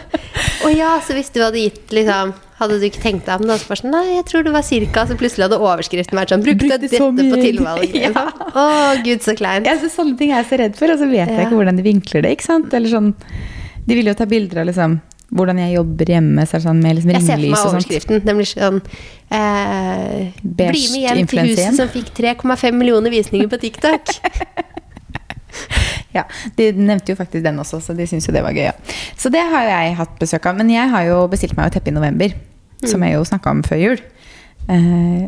Å 0.66 0.74
ja, 0.74 0.96
så 1.06 1.14
hvis 1.14 1.30
du 1.36 1.44
hadde 1.44 1.62
gitt 1.62 1.94
liksom 1.94 2.34
Hadde 2.58 2.80
du 2.82 2.86
ikke 2.88 3.02
tenkt 3.04 3.28
deg 3.28 3.38
om 3.42 3.46
det? 3.46 3.54
Og 3.54 3.62
så 3.62 3.70
bare 3.70 3.82
sånn, 3.84 3.92
Nei, 3.94 4.06
jeg 4.16 4.24
tror 4.32 4.46
det 4.48 4.54
var 4.56 4.64
cirka. 4.66 5.04
Så 5.06 5.18
plutselig 5.20 5.46
hadde 5.46 5.60
overskriften 5.62 6.18
vært 6.18 6.34
sånn 6.34 6.46
Brukte 6.46 6.66
Brukte 6.66 6.80
dette 6.82 7.02
så 7.02 7.12
på 7.14 7.42
tilvalg. 7.42 7.94
Ja. 8.08 8.24
Å, 8.58 8.64
gud, 9.06 9.22
så 9.26 9.36
kleint. 9.38 9.70
Ja, 9.70 9.76
så 9.82 9.92
sånne 9.94 10.18
ting 10.18 10.34
er 10.34 10.42
jeg 10.42 10.50
så 10.50 10.60
redd 10.64 10.80
for, 10.80 10.90
og 10.94 10.98
så 11.02 11.10
vet 11.12 11.30
jeg 11.30 11.46
ikke 11.46 11.60
hvordan 11.60 11.78
de 11.78 11.86
vinkler 11.86 12.26
det, 12.26 12.34
ikke 12.38 12.48
sant? 12.48 12.74
Eller 12.74 12.90
sånn, 12.94 13.12
de 13.86 14.00
vil 14.00 14.10
jo 14.10 14.16
ta 14.18 14.26
bilder 14.30 14.64
av 14.64 14.70
liksom, 14.72 14.98
hvordan 15.38 15.62
jeg 15.62 15.76
jobber 15.76 16.12
hjemme, 16.16 16.46
så 16.50 16.62
sånn 16.64 16.82
med 16.82 16.98
liksom 16.98 17.14
Jeg 17.14 17.26
ser 17.28 17.42
for 17.42 17.54
meg 17.54 17.70
overskriften. 17.70 18.24
Den 18.26 18.40
blir 18.40 18.50
sånn 18.50 18.82
eh, 19.36 20.34
Bli 20.42 20.84
med 20.94 21.02
hjem 21.04 21.30
til 21.30 21.44
huset 21.52 21.78
som 21.78 21.92
fikk 21.94 22.14
3,5 22.18 22.80
millioner 22.80 23.14
visninger 23.14 23.50
på 23.52 23.62
TikTok. 23.68 24.14
Ja, 26.16 26.24
De 26.58 26.72
nevnte 26.72 27.12
jo 27.12 27.16
faktisk 27.20 27.44
den 27.44 27.60
også, 27.60 27.82
så 27.84 27.96
de 27.98 28.06
syntes 28.08 28.28
jo 28.30 28.34
det 28.34 28.44
var 28.44 28.56
gøy. 28.56 28.64
Ja. 28.70 28.74
Så 29.18 29.30
det 29.34 29.42
har 29.52 29.64
jeg 29.68 29.96
hatt 30.00 30.14
besøk 30.20 30.46
av. 30.46 30.56
Men 30.58 30.70
jeg 30.70 30.90
har 30.90 31.04
jo 31.10 31.28
bestilt 31.28 31.56
meg 31.58 31.68
et 31.68 31.74
teppe 31.80 31.92
i 31.92 31.96
november, 31.98 32.34
som 32.86 33.04
jeg 33.04 33.14
jo 33.18 33.26
snakka 33.28 33.52
om 33.52 33.64
før 33.68 33.82
jul. 33.82 34.02
Eh, 34.70 35.28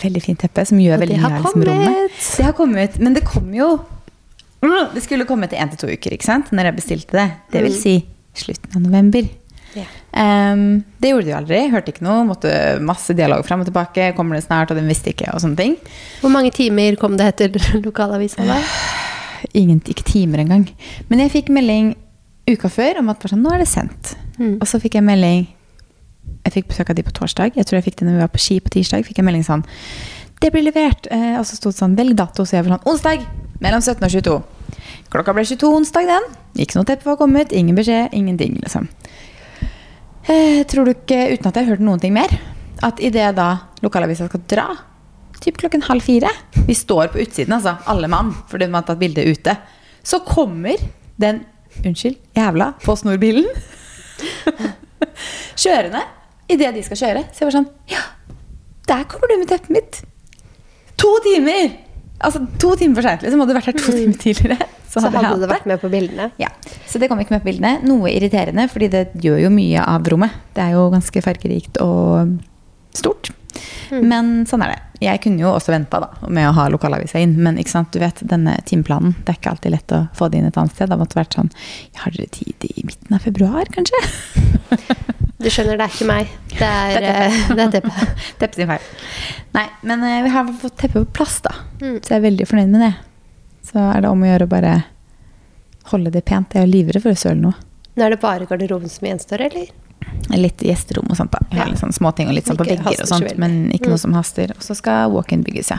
veldig 0.00 0.22
fint 0.22 0.38
teppe 0.40 0.64
som 0.66 0.78
gjør 0.78 1.00
veldig 1.02 1.18
mye 1.20 1.40
liksom, 1.42 1.64
rommet. 1.66 2.20
Det 2.36 2.44
har 2.46 2.52
kommet, 2.58 2.98
men 3.00 3.14
det 3.18 3.24
kom 3.28 3.52
jo 3.54 3.72
Mm, 4.60 4.92
Det 4.92 5.00
skulle 5.02 5.24
komme 5.24 5.48
til 5.48 5.56
én 5.56 5.70
til 5.72 5.78
to 5.80 5.86
uker, 5.88 6.12
ikke 6.12 6.26
sant? 6.26 6.50
Når 6.52 6.66
jeg 6.68 6.76
bestilte 6.76 7.12
det. 7.16 7.30
Det 7.50 7.62
vil 7.62 7.72
Mm. 7.72 7.80
si 7.80 8.04
slutten 8.36 8.76
av 8.76 8.82
november. 8.82 9.24
Yeah. 9.74 9.86
Um, 10.52 10.84
det 11.00 11.12
gjorde 11.14 11.24
de 11.24 11.32
aldri. 11.32 11.70
Hørte 11.72 11.92
ikke 11.94 12.02
noe. 12.04 12.26
Måtte 12.28 12.78
masse 12.82 13.14
dialog 13.16 13.42
fram 13.46 13.60
og 13.62 13.66
tilbake. 13.70 14.14
Kommer 14.14 14.34
det 14.36 14.44
snart? 14.44 14.70
Og 14.70 14.76
den 14.76 14.86
visste 14.86 15.14
ikke, 15.14 15.32
og 15.32 15.40
sånne 15.40 15.56
ting. 15.56 15.76
Hvor 16.20 16.28
mange 16.30 16.50
timer 16.52 16.94
kom 17.00 17.16
det 17.16 17.30
etter 17.40 17.56
lokalavisa? 17.86 18.44
Ingen, 19.56 19.80
ikke 19.88 20.06
timer 20.06 20.42
engang. 20.44 20.66
Men 21.08 21.24
jeg 21.24 21.34
fikk 21.34 21.50
melding 21.54 21.94
uka 22.50 22.70
før 22.72 23.00
om 23.02 23.10
at 23.12 23.24
sånn, 23.28 23.42
nå 23.44 23.52
er 23.54 23.62
det 23.62 23.70
sendt. 23.70 24.14
Mm. 24.38 24.58
Og 24.60 24.68
så 24.68 24.80
fikk 24.82 24.96
jeg 24.96 25.06
melding 25.06 25.48
Jeg 26.40 26.52
fikk 26.54 26.70
besøk 26.70 26.90
av 26.92 26.96
de 26.96 27.04
på 27.04 27.12
torsdag. 27.12 27.56
Jeg 27.56 27.68
tror 27.68 27.76
jeg 27.78 27.84
fikk 27.90 27.98
det 28.00 28.06
når 28.06 28.16
vi 28.16 28.22
var 28.22 28.32
på 28.32 28.40
ski 28.40 28.60
på 28.64 28.72
tirsdag. 28.72 29.04
fikk 29.04 29.18
jeg 29.20 29.26
melding 29.26 29.44
sånn 29.44 29.64
Det 30.40 30.48
blir 30.52 30.64
levert. 30.64 31.08
Eh, 31.12 31.36
og 31.36 31.44
så 31.44 31.58
sto 31.58 31.72
det 31.72 31.80
sånn 31.80 31.96
Velg 31.98 32.16
dato. 32.16 32.46
Så 32.48 32.56
jeg 32.56 32.64
var 32.64 32.78
sånn 32.78 32.88
Onsdag! 32.88 33.26
Mellom 33.60 33.82
17 33.84 34.06
og 34.06 34.14
22. 34.14 34.36
Klokka 35.12 35.34
ble 35.36 35.44
22 35.44 35.68
onsdag, 35.76 36.08
den. 36.08 36.28
Ikke 36.64 36.78
noe 36.78 36.88
teppe 36.88 37.10
var 37.10 37.18
kommet. 37.20 37.52
Ingen 37.52 37.76
beskjed. 37.76 38.14
Ingenting, 38.16 38.56
liksom. 38.62 38.88
Eh, 40.30 40.62
tror 40.70 40.86
du 40.86 40.94
ikke, 40.94 41.18
uten 41.34 41.48
at 41.48 41.56
jeg 41.56 41.66
har 41.66 41.74
hørt 41.74 41.84
noen 41.84 42.00
ting 42.00 42.14
mer, 42.14 42.32
at 42.86 43.00
idet 43.02 43.32
da 43.36 43.50
lokalavisa 43.82 44.28
skal 44.28 44.42
dra, 44.48 44.66
typ 45.40 45.56
klokken 45.60 45.84
halv 45.86 46.04
fire 46.04 46.28
Vi 46.66 46.74
står 46.76 47.12
på 47.14 47.20
utsiden, 47.22 47.54
altså, 47.56 47.76
alle 47.90 48.08
mann, 48.12 48.32
fordi 48.50 48.68
man 48.68 48.82
har 48.82 48.90
tatt 48.90 49.00
bilde 49.00 49.24
ute. 49.24 49.54
Så 50.02 50.20
kommer 50.24 50.76
den, 51.20 51.42
unnskyld, 51.84 52.16
jævla 52.36 52.72
Post 52.84 53.06
Nord-bilen 53.08 53.48
kjørende 55.60 56.02
idet 56.50 56.72
de 56.76 56.82
skal 56.84 57.00
kjøre. 57.02 57.26
Så 57.32 57.44
jeg 57.44 57.50
var 57.50 57.56
sånn 57.60 57.68
Ja, 57.92 58.02
der 58.90 59.06
kommer 59.10 59.30
du 59.30 59.38
med 59.40 59.50
teppet 59.50 59.72
mitt! 59.74 60.02
To 61.00 61.14
timer! 61.24 61.70
Altså 62.20 62.42
to 62.60 62.74
timer 62.76 62.98
for 62.98 63.06
seint. 63.06 63.22
Liksom. 63.24 63.40
Hadde 63.40 63.54
du 63.54 63.56
vært 63.56 63.70
her 63.70 63.76
to 63.78 63.94
timer 63.96 64.18
tidligere, 64.20 64.66
Så 64.90 65.00
hadde, 65.00 65.14
så 65.14 65.22
hadde 65.24 65.46
du 65.46 65.48
vært 65.48 65.68
med 65.70 65.80
på 65.80 65.88
bildene. 65.92 66.26
ja, 66.42 66.50
Så 66.90 67.00
det 67.00 67.08
kom 67.08 67.20
ikke 67.22 67.32
med 67.36 67.44
på 67.44 67.48
bildene. 67.48 67.78
Noe 67.88 68.10
irriterende, 68.12 68.66
fordi 68.68 68.90
det 68.92 69.04
gjør 69.24 69.38
jo 69.46 69.52
mye 69.54 69.84
av 69.88 70.08
rommet. 70.12 70.34
Det 70.56 70.66
er 70.66 70.74
jo 70.76 70.88
ganske 70.92 71.22
fargerikt 71.24 71.80
og 71.80 72.34
stort. 72.96 73.30
Men 73.90 74.46
sånn 74.46 74.62
er 74.62 74.74
det. 74.74 74.78
Jeg 75.00 75.22
kunne 75.24 75.40
jo 75.40 75.54
også 75.54 75.72
venta 75.72 75.98
med 76.28 76.44
å 76.46 76.52
ha 76.54 76.66
lokalavisa 76.70 77.20
inn, 77.22 77.32
men 77.40 77.56
ikke 77.58 77.72
sant, 77.72 77.88
du 77.94 78.02
vet, 78.02 78.20
denne 78.28 78.52
timeplanen 78.68 79.14
Det 79.24 79.32
er 79.32 79.38
ikke 79.38 79.54
alltid 79.54 79.72
lett 79.72 79.94
å 79.96 80.00
få 80.16 80.28
det 80.28 80.40
inn 80.40 80.48
et 80.50 80.58
annet 80.60 80.76
sted. 80.76 80.90
Det 80.92 80.98
måtte 81.00 81.18
vært 81.18 81.36
sånn 81.38 81.48
Har 82.02 82.14
dere 82.14 82.28
tid 82.36 82.66
i 82.68 82.84
midten 82.84 83.16
av 83.16 83.24
februar, 83.24 83.70
kanskje? 83.74 84.02
Du 85.40 85.48
skjønner, 85.48 85.78
det 85.80 85.86
er 85.86 85.94
ikke 85.94 86.08
meg. 86.10 86.32
Det 86.52 86.66
er, 86.68 86.94
teppet. 87.00 87.52
det 87.56 87.64
er 87.64 87.70
teppet. 87.72 88.24
Teppe 88.42 88.56
sin 88.58 88.68
feil. 88.68 88.88
Nei, 89.56 89.66
men 89.88 90.02
eh, 90.04 90.18
vi 90.26 90.32
har 90.34 90.50
fått 90.60 90.76
teppet 90.82 91.06
på 91.06 91.16
plass, 91.16 91.38
da. 91.46 91.54
Mm. 91.80 91.94
Så 91.96 92.12
jeg 92.12 92.18
er 92.18 92.26
veldig 92.26 92.48
fornøyd 92.50 92.74
med 92.74 92.84
det. 92.84 92.90
Så 93.70 93.80
er 93.80 94.04
det 94.04 94.10
om 94.12 94.20
å 94.20 94.28
gjøre 94.28 94.44
å 94.44 94.52
bare 94.52 94.74
holde 95.94 96.12
det 96.12 96.26
pent. 96.28 96.52
Jeg 96.52 96.68
er 96.68 96.74
livredd 96.74 97.06
for 97.06 97.16
å 97.16 97.22
søle 97.22 97.40
noe. 97.40 97.56
Nå 97.96 98.04
er 98.04 98.12
det 98.12 98.20
bare 98.20 98.48
garderoben 98.50 98.92
som 98.92 99.08
gjenstår, 99.08 99.46
eller? 99.48 99.72
Litt 100.30 100.58
gjesterom 100.62 101.08
og 101.10 101.16
sånt. 101.16 101.30
da. 101.32 101.38
Ja. 101.52 101.64
litt 101.66 101.78
sånn 101.80 101.92
småting 101.92 102.28
og 102.28 102.34
litt 102.34 102.46
sånn 102.46 102.56
på 102.56 102.64
vegger 102.66 103.00
og 103.02 103.08
sånt, 103.08 103.36
men 103.38 103.70
ikke 103.72 103.86
Mm. 103.86 103.90
noe 103.90 103.98
som 103.98 104.12
haster. 104.14 104.50
Og 104.50 104.62
så 104.62 104.76
skal 104.76 105.10
walk-in 105.10 105.42
bygges, 105.42 105.70
ja. 105.70 105.78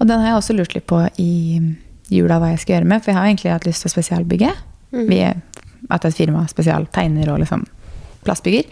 Og 0.00 0.06
den 0.06 0.18
har 0.20 0.26
jeg 0.26 0.36
også 0.42 0.56
lurt 0.56 0.74
litt 0.74 0.86
på 0.86 1.08
i 1.18 1.76
jula 2.10 2.38
hva 2.40 2.50
jeg 2.50 2.58
skal 2.60 2.74
gjøre 2.80 2.86
med, 2.86 3.02
for 3.04 3.12
jeg 3.12 3.18
har 3.20 3.26
egentlig 3.28 3.52
hatt 3.52 3.64
lyst 3.66 3.82
til 3.82 3.90
å 3.90 3.94
spesialbygge. 3.94 4.52
Mm. 4.92 5.08
Vi 5.08 5.20
at 5.90 6.04
et 6.04 6.14
firma 6.14 6.46
spesialtegner 6.48 7.28
og 7.32 7.38
liksom 7.40 7.64
plastbygger. 8.24 8.64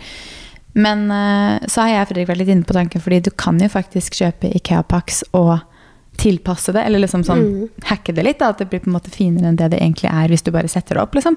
Men 0.75 1.11
eh, 1.11 1.59
så 1.67 1.83
har 1.83 1.89
jeg 1.89 2.03
og 2.03 2.09
Fredrik 2.09 2.29
vært 2.29 2.39
litt 2.43 2.49
inne 2.49 2.65
på 2.69 2.75
tanken, 2.77 3.01
fordi 3.01 3.23
du 3.23 3.31
kan 3.31 3.59
jo 3.59 3.69
faktisk 3.69 4.13
kjøpe 4.19 4.51
Ikea-pax 4.55 5.23
og 5.33 5.61
tilpasse 6.19 6.73
det, 6.75 6.83
eller 6.85 6.99
liksom 6.99 7.23
sånn 7.25 7.45
Mm. 7.45 7.69
hacke 7.85 8.13
det 8.15 8.25
litt, 8.25 8.39
da, 8.41 8.49
at 8.51 8.59
det 8.59 8.69
blir 8.71 8.81
på 8.81 8.89
en 8.89 8.95
måte 8.99 9.11
finere 9.15 9.47
enn 9.49 9.57
det 9.57 9.71
det 9.71 9.81
egentlig 9.81 10.11
er 10.13 10.29
hvis 10.29 10.43
du 10.43 10.51
bare 10.51 10.69
setter 10.69 10.95
det 10.97 11.03
opp, 11.03 11.15
liksom. 11.15 11.37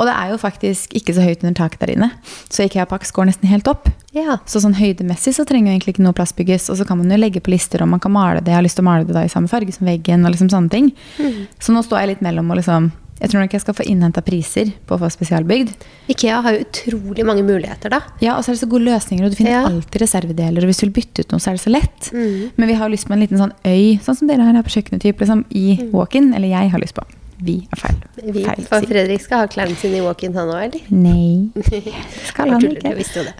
Og 0.00 0.08
det 0.08 0.14
er 0.16 0.30
jo 0.32 0.38
faktisk 0.40 0.94
ikke 0.96 1.12
så 1.14 1.24
høyt 1.24 1.42
under 1.44 1.54
taket 1.58 1.82
der 1.82 1.92
inne, 1.92 2.08
så 2.48 2.64
Ikea-paks 2.64 3.12
går 3.12 3.28
nesten 3.28 3.50
helt 3.50 3.68
opp. 3.68 3.90
Ja. 4.16 4.38
Så 4.48 4.62
sånn 4.64 4.76
høydemessig 4.78 5.34
så 5.36 5.44
trenger 5.48 5.70
jo 5.70 5.76
egentlig 5.76 5.96
ikke 5.96 6.06
noe 6.06 6.16
plass 6.16 6.32
bygges, 6.36 6.70
og 6.72 6.80
så 6.80 6.86
kan 6.88 6.98
man 7.00 7.12
jo 7.12 7.20
legge 7.20 7.42
på 7.44 7.52
lister 7.52 7.84
om 7.84 7.92
man 7.92 8.00
kan 8.00 8.12
male 8.14 8.40
det, 8.40 8.48
jeg 8.52 8.56
har 8.60 8.64
lyst 8.64 8.80
til 8.80 8.86
å 8.86 8.88
male 8.88 9.04
det 9.08 9.14
da 9.16 9.26
i 9.26 9.32
samme 9.32 9.52
farge 9.52 9.74
som 9.76 9.86
veggen, 9.88 10.24
og 10.24 10.32
liksom 10.32 10.48
sånne 10.52 10.72
ting. 10.72 10.90
Mm. 11.20 11.46
Så 11.60 11.76
nå 11.76 11.84
står 11.84 12.02
jeg 12.02 12.12
litt 12.14 12.24
mellom 12.24 12.50
og 12.50 12.60
liksom, 12.62 12.88
jeg 13.20 13.30
tror 13.30 13.44
nok 13.44 13.52
jeg 13.54 13.62
skal 13.62 13.76
få 13.78 13.84
innhenta 13.86 14.24
priser 14.26 14.72
på 14.88 14.96
å 14.96 15.00
få 15.04 15.12
spesialbygd. 15.12 15.84
Ikea 16.10 16.40
har 16.42 16.56
jo 16.56 16.64
utrolig 16.64 17.28
mange 17.28 17.44
muligheter, 17.46 17.92
da. 17.92 18.00
Ja, 18.24 18.34
og 18.38 18.42
så 18.42 18.50
er 18.50 18.56
det 18.56 18.64
så 18.64 18.72
gode 18.72 18.88
løsninger, 18.88 19.28
og 19.28 19.30
du 19.30 19.38
finner 19.38 19.58
Ja. 19.60 19.64
alltid 19.68 20.02
reservedeler, 20.02 20.64
og 20.64 20.72
hvis 20.72 20.80
du 20.80 20.86
vil 20.88 20.96
bytte 21.02 21.20
ut 21.22 21.30
noe, 21.36 21.38
så 21.44 21.52
er 21.52 21.60
det 21.60 21.66
så 21.68 21.70
lett. 21.76 22.10
Mm. 22.16 22.50
Men 22.56 22.68
vi 22.72 22.74
har 22.80 22.88
lyst 22.90 23.06
på 23.06 23.12
en 23.14 23.20
liten 23.22 23.38
sånn 23.38 23.52
øy, 23.62 24.00
sånn 24.02 24.16
som 24.18 24.26
dere 24.26 24.42
har 24.42 24.56
her 24.56 24.64
på 24.66 24.74
kjøkkenet, 24.74 25.04
typ, 25.04 25.20
liksom, 25.20 25.44
i 25.52 25.90
walk-in, 25.92 26.32
eller 26.34 26.48
jeg 26.48 26.72
har 26.72 26.80
lyst 26.80 26.96
på. 26.98 27.04
Vi 27.42 27.54
er 27.74 27.76
feil. 27.80 27.96
Mm. 28.22 28.32
Vi, 28.36 28.42
feil 28.46 28.66
for. 28.68 28.84
Fredrik 28.86 29.20
skal 29.24 29.40
ha 29.42 29.46
klærne 29.50 29.74
sine 29.76 29.98
i 29.98 30.02
walk-in, 30.04 30.34
han 30.38 30.48
òg, 30.52 30.60
eller? 30.68 30.84
Nei, 30.94 31.50
Det 31.56 31.80
skal 32.28 32.52
han 32.52 32.62
ikke. 32.62 32.92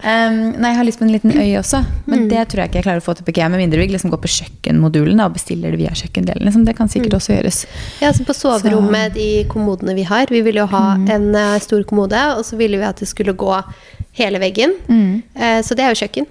Um, 0.02 0.38
nei, 0.58 0.72
jeg 0.72 0.78
har 0.80 0.84
lyst 0.88 0.98
på 0.98 1.06
en 1.06 1.12
liten 1.14 1.30
øy 1.36 1.52
også, 1.60 1.82
Mm. 2.02 2.10
men 2.10 2.24
det 2.28 2.48
tror 2.50 2.62
jeg 2.64 2.68
ikke 2.72 2.78
jeg 2.80 2.84
klarer 2.88 3.00
å 3.00 3.04
få 3.06 3.14
til 3.16 3.24
på 3.24 3.30
IKEA, 3.30 3.48
med 3.52 3.60
mindre 3.62 3.78
vi 3.78 3.86
liksom 3.92 4.10
går 4.10 4.20
på 4.24 4.30
kjøkkenmodulen 4.36 5.20
og 5.24 5.32
bestiller 5.36 5.70
det 5.70 5.78
via 5.78 5.90
kjøkkendelen. 5.94 6.42
Liksom. 6.48 6.64
Det 6.66 6.74
kan 6.76 6.88
Mm. 6.88 6.92
sikkert 6.96 7.14
også 7.20 7.36
gjøres. 7.36 7.60
Ja, 8.02 8.10
så 8.12 8.24
På 8.26 8.34
soverommet, 8.34 9.14
de 9.14 9.44
kommodene 9.48 9.94
vi 9.94 10.02
har 10.02 10.26
Vi 10.28 10.40
ville 10.42 10.60
jo 10.60 10.66
ha 10.66 10.96
Mm. 10.96 11.08
en 11.10 11.34
uh, 11.36 11.58
stor 11.58 11.82
kommode, 11.84 12.18
og 12.36 12.44
så 12.44 12.56
ville 12.56 12.76
vi 12.78 12.84
at 12.84 12.96
det 12.96 13.08
skulle 13.08 13.32
gå 13.34 13.62
hele 14.14 14.38
veggen. 14.38 14.74
Mm. 14.88 15.22
Eh, 15.36 15.62
så 15.62 15.74
det 15.76 15.80
er 15.84 15.94
jo 15.94 16.04
kjøkken. 16.06 16.26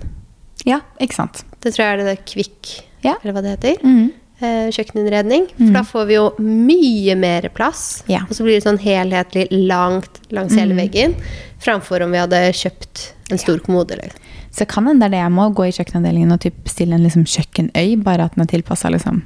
Ja, 0.65 0.81
ikke 0.99 1.13
sant. 1.15 1.43
Det 1.61 1.73
tror 1.73 1.85
jeg 1.85 1.99
er 1.99 2.03
det 2.05 2.25
Kvikk, 2.25 2.81
Ja. 3.03 3.15
eller 3.23 3.33
hva 3.33 3.41
det 3.41 3.59
heter. 3.59 3.81
Mm. 3.83 4.11
Eh, 4.41 4.71
kjøkkeninnredning. 4.73 5.43
For 5.53 5.75
da 5.75 5.83
får 5.85 6.05
vi 6.09 6.15
jo 6.15 6.23
mye 6.41 7.13
mer 7.19 7.45
plass. 7.53 8.01
Ja. 8.09 8.23
Og 8.25 8.33
så 8.33 8.45
blir 8.45 8.57
det 8.57 8.65
sånn 8.65 8.79
helhetlig 8.81 9.45
langt 9.53 10.17
langs 10.33 10.55
hele 10.57 10.73
veggen. 10.77 11.13
Framfor 11.61 12.01
om 12.01 12.15
vi 12.15 12.21
hadde 12.23 12.39
kjøpt 12.57 13.03
en 13.29 13.41
stor 13.41 13.61
kommode. 13.61 13.99
Eller. 13.99 14.15
Så 14.49 14.65
kan 14.65 14.89
hende 14.89 15.05
det 15.05 15.11
er 15.11 15.13
det 15.13 15.21
jeg 15.21 15.35
må 15.35 15.45
gå 15.53 15.67
i 15.67 15.75
kjøkkenavdelingen 15.77 16.33
og 16.33 16.41
typ 16.41 16.57
bestille 16.65 16.97
en 16.97 17.05
liksom 17.05 17.27
kjøkkenøy, 17.29 18.01
bare 18.01 18.25
at 18.25 18.33
den 18.33 18.47
er 18.47 18.49
tilpassa 18.49 18.89
liksom, 18.89 19.21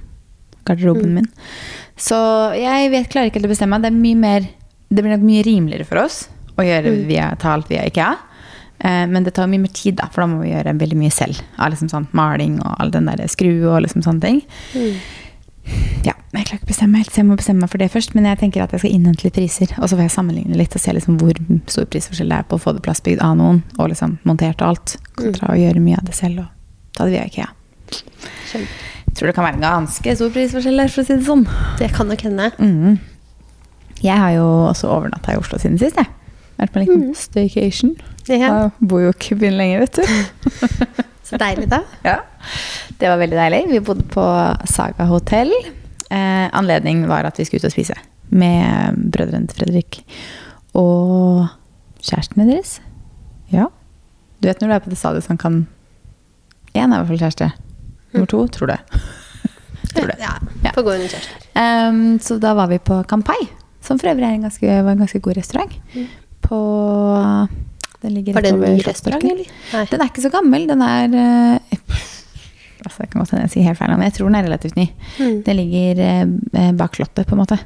garderoben 0.68 1.16
min. 1.16 1.32
Så 1.96 2.20
jeg 2.60 2.92
vet, 2.92 3.08
klarer 3.08 3.32
ikke 3.32 3.40
helt 3.40 3.48
å 3.48 3.56
bestemme. 3.56 3.80
Det, 3.80 3.94
er 3.94 4.02
mye 4.04 4.20
mer, 4.20 4.50
det 4.92 5.00
blir 5.00 5.16
nok 5.16 5.28
mye 5.32 5.48
rimeligere 5.48 5.88
for 5.88 6.04
oss 6.04 6.26
å 6.60 6.64
gjøre 6.64 6.92
via, 7.08 7.32
ta 7.40 7.56
alt 7.56 7.72
via 7.72 7.88
IKEA. 7.88 8.12
Eh, 8.80 9.06
men 9.08 9.24
det 9.24 9.36
tar 9.38 9.48
mye 9.52 9.64
mer 9.64 9.74
tid, 9.76 9.98
da, 10.02 10.10
for 10.12 10.24
da 10.26 10.30
må 10.32 10.42
vi 10.44 10.52
gjøre 10.52 10.76
veldig 10.80 10.98
mye 11.00 11.14
selv. 11.14 11.42
Av 11.58 11.72
liksom 11.74 11.92
sånn 11.92 12.08
maling 12.16 12.58
og 12.62 12.76
all 12.80 12.92
den 12.94 13.08
der 13.10 13.24
skru 13.32 13.54
og 13.72 13.84
liksom 13.86 14.04
sånne 14.06 14.22
ting. 14.26 14.42
Ja, 16.06 16.14
Jeg 16.36 16.46
klarer 16.50 16.60
ikke 16.60 16.68
å 16.68 16.74
bestemme 16.74 17.00
helt, 17.00 17.10
så 17.14 17.22
jeg 17.22 17.28
må 17.30 17.38
bestemme 17.40 17.64
meg 17.64 17.72
for 17.72 17.82
det 17.82 17.88
først. 17.94 18.12
Men 18.14 18.28
jeg 18.28 18.38
tenker 18.42 18.62
at 18.66 18.74
jeg 18.76 18.84
skal 18.84 18.92
innhente 18.92 19.24
litt 19.26 19.38
priser, 19.38 19.72
og 19.80 19.88
så 19.88 19.96
får 19.96 20.04
jeg 20.06 20.14
sammenligne 20.18 20.58
litt 20.60 20.76
og 20.76 20.84
se 20.84 20.94
liksom 20.94 21.16
hvor 21.22 21.38
stor 21.72 21.88
prisforskjell 21.90 22.34
det 22.34 22.42
er 22.42 22.50
på 22.50 22.60
å 22.60 22.62
få 22.62 22.74
det 22.76 22.84
plastbygd 22.86 23.24
av 23.24 23.38
noen, 23.40 23.62
og 23.80 23.90
liksom 23.94 24.18
montert 24.28 24.60
og 24.62 24.74
alt, 24.74 24.98
kontra 25.16 25.54
å 25.54 25.58
gjøre 25.58 25.82
mye 25.82 26.02
av 26.02 26.10
det 26.10 26.18
selv 26.18 26.44
og 26.44 26.52
ta 26.98 27.08
det 27.08 27.16
via 27.16 27.24
IKEA. 27.32 27.48
Jeg 28.52 29.16
tror 29.16 29.32
det 29.32 29.36
kan 29.38 29.48
være 29.48 29.58
en 29.62 29.64
ganske 29.64 30.16
stor 30.20 30.34
prisforskjell 30.36 30.84
der, 30.84 30.92
for 30.92 31.02
å 31.02 31.08
si 31.08 31.16
det 31.16 31.26
sånn. 31.30 31.46
Det 31.80 31.90
kan 31.96 32.12
nok 32.12 32.26
hende. 32.28 32.52
Mm. 32.60 33.00
Jeg 34.04 34.20
har 34.20 34.36
jo 34.36 34.46
også 34.68 34.92
overnatta 34.92 35.34
i 35.34 35.40
Oslo 35.40 35.58
siden 35.62 35.80
sist, 35.80 35.96
jeg. 35.96 36.12
Vært 36.60 36.76
på 36.76 36.82
en 36.82 36.86
liten 36.90 37.16
staycation. 37.18 37.96
Ja. 38.30 38.38
Jeg 38.50 38.90
bor 38.90 39.04
jo 39.04 39.12
ikke 39.14 39.36
i 39.36 39.40
byen 39.44 39.58
lenger, 39.60 39.86
vet 39.86 40.00
du. 40.00 40.56
Så 41.28 41.40
deilig, 41.42 41.68
da. 41.72 41.82
Ja. 42.06 42.20
Det 43.00 43.10
var 43.10 43.18
veldig 43.22 43.38
deilig. 43.38 43.62
Vi 43.72 43.82
bodde 43.86 44.06
på 44.14 44.26
Saga 44.70 45.08
hotell. 45.10 45.54
Eh, 46.10 46.48
anledning 46.54 47.08
var 47.10 47.26
at 47.26 47.40
vi 47.40 47.46
skulle 47.48 47.64
ut 47.64 47.70
og 47.70 47.74
spise 47.74 47.98
med 48.36 49.00
brødrene 49.14 49.50
til 49.50 49.62
Fredrik 49.62 50.02
og 50.78 51.48
kjærestene 52.06 52.46
deres. 52.50 52.80
Ja. 53.54 53.70
Du 54.42 54.50
vet 54.50 54.62
når 54.62 54.70
du 54.70 54.76
er 54.76 54.84
på 54.86 54.94
det 54.94 55.00
stadiet 55.02 55.26
som 55.26 55.40
kan 55.42 55.66
Én 56.76 56.92
er 56.92 56.98
i 56.98 57.00
hvert 57.00 57.08
fall 57.08 57.22
kjæreste. 57.22 57.46
Nummer 58.12 58.28
to 58.28 58.42
tror 58.52 58.68
det. 58.74 58.80
tror 59.96 60.10
det. 60.12 60.18
Ja, 60.20 60.34
Ja. 60.66 60.74
Får 60.76 60.84
gå 60.84 60.96
kjærester. 61.00 61.46
Um, 61.56 62.18
så 62.20 62.36
da 62.42 62.52
var 62.58 62.68
vi 62.68 62.82
på 62.84 62.98
Kampai, 63.08 63.38
som 63.82 64.00
for 64.00 64.12
øvrig 64.12 64.28
en 64.28 64.44
ganske, 64.44 64.68
var 64.84 64.92
en 64.92 65.04
ganske 65.06 65.22
god 65.24 65.38
restaurant. 65.38 65.72
På 66.44 66.60
Den 68.06 68.14
ligger 68.20 68.38
Var 68.38 68.46
det 68.46 68.54
en 68.54 68.62
ny 68.64 68.86
restaurant, 68.86 69.24
eller? 69.34 69.52
Nei. 69.74 69.84
Den 69.92 70.04
er 70.06 70.12
ikke 70.14 70.24
så 70.28 70.32
gammel. 70.34 70.66
Den 70.70 70.86
er 70.86 71.16
uh, 71.18 71.76
altså 72.86 73.04
Jeg 73.06 73.12
kan 73.12 73.22
godt 73.24 73.34
hende 73.34 73.46
jeg 73.48 73.54
sier 73.56 73.68
helt 73.70 73.80
feil, 73.82 73.94
men 73.98 74.06
jeg 74.08 74.18
tror 74.20 74.30
den 74.30 74.40
er 74.40 74.48
relativt 74.48 74.78
ny. 74.80 74.88
Mm. 75.20 75.38
Den 75.48 75.60
ligger 75.62 76.02
uh, 76.06 76.72
bak 76.78 76.98
Slottet, 77.00 77.26
på 77.30 77.36
en 77.38 77.42
måte. 77.44 77.60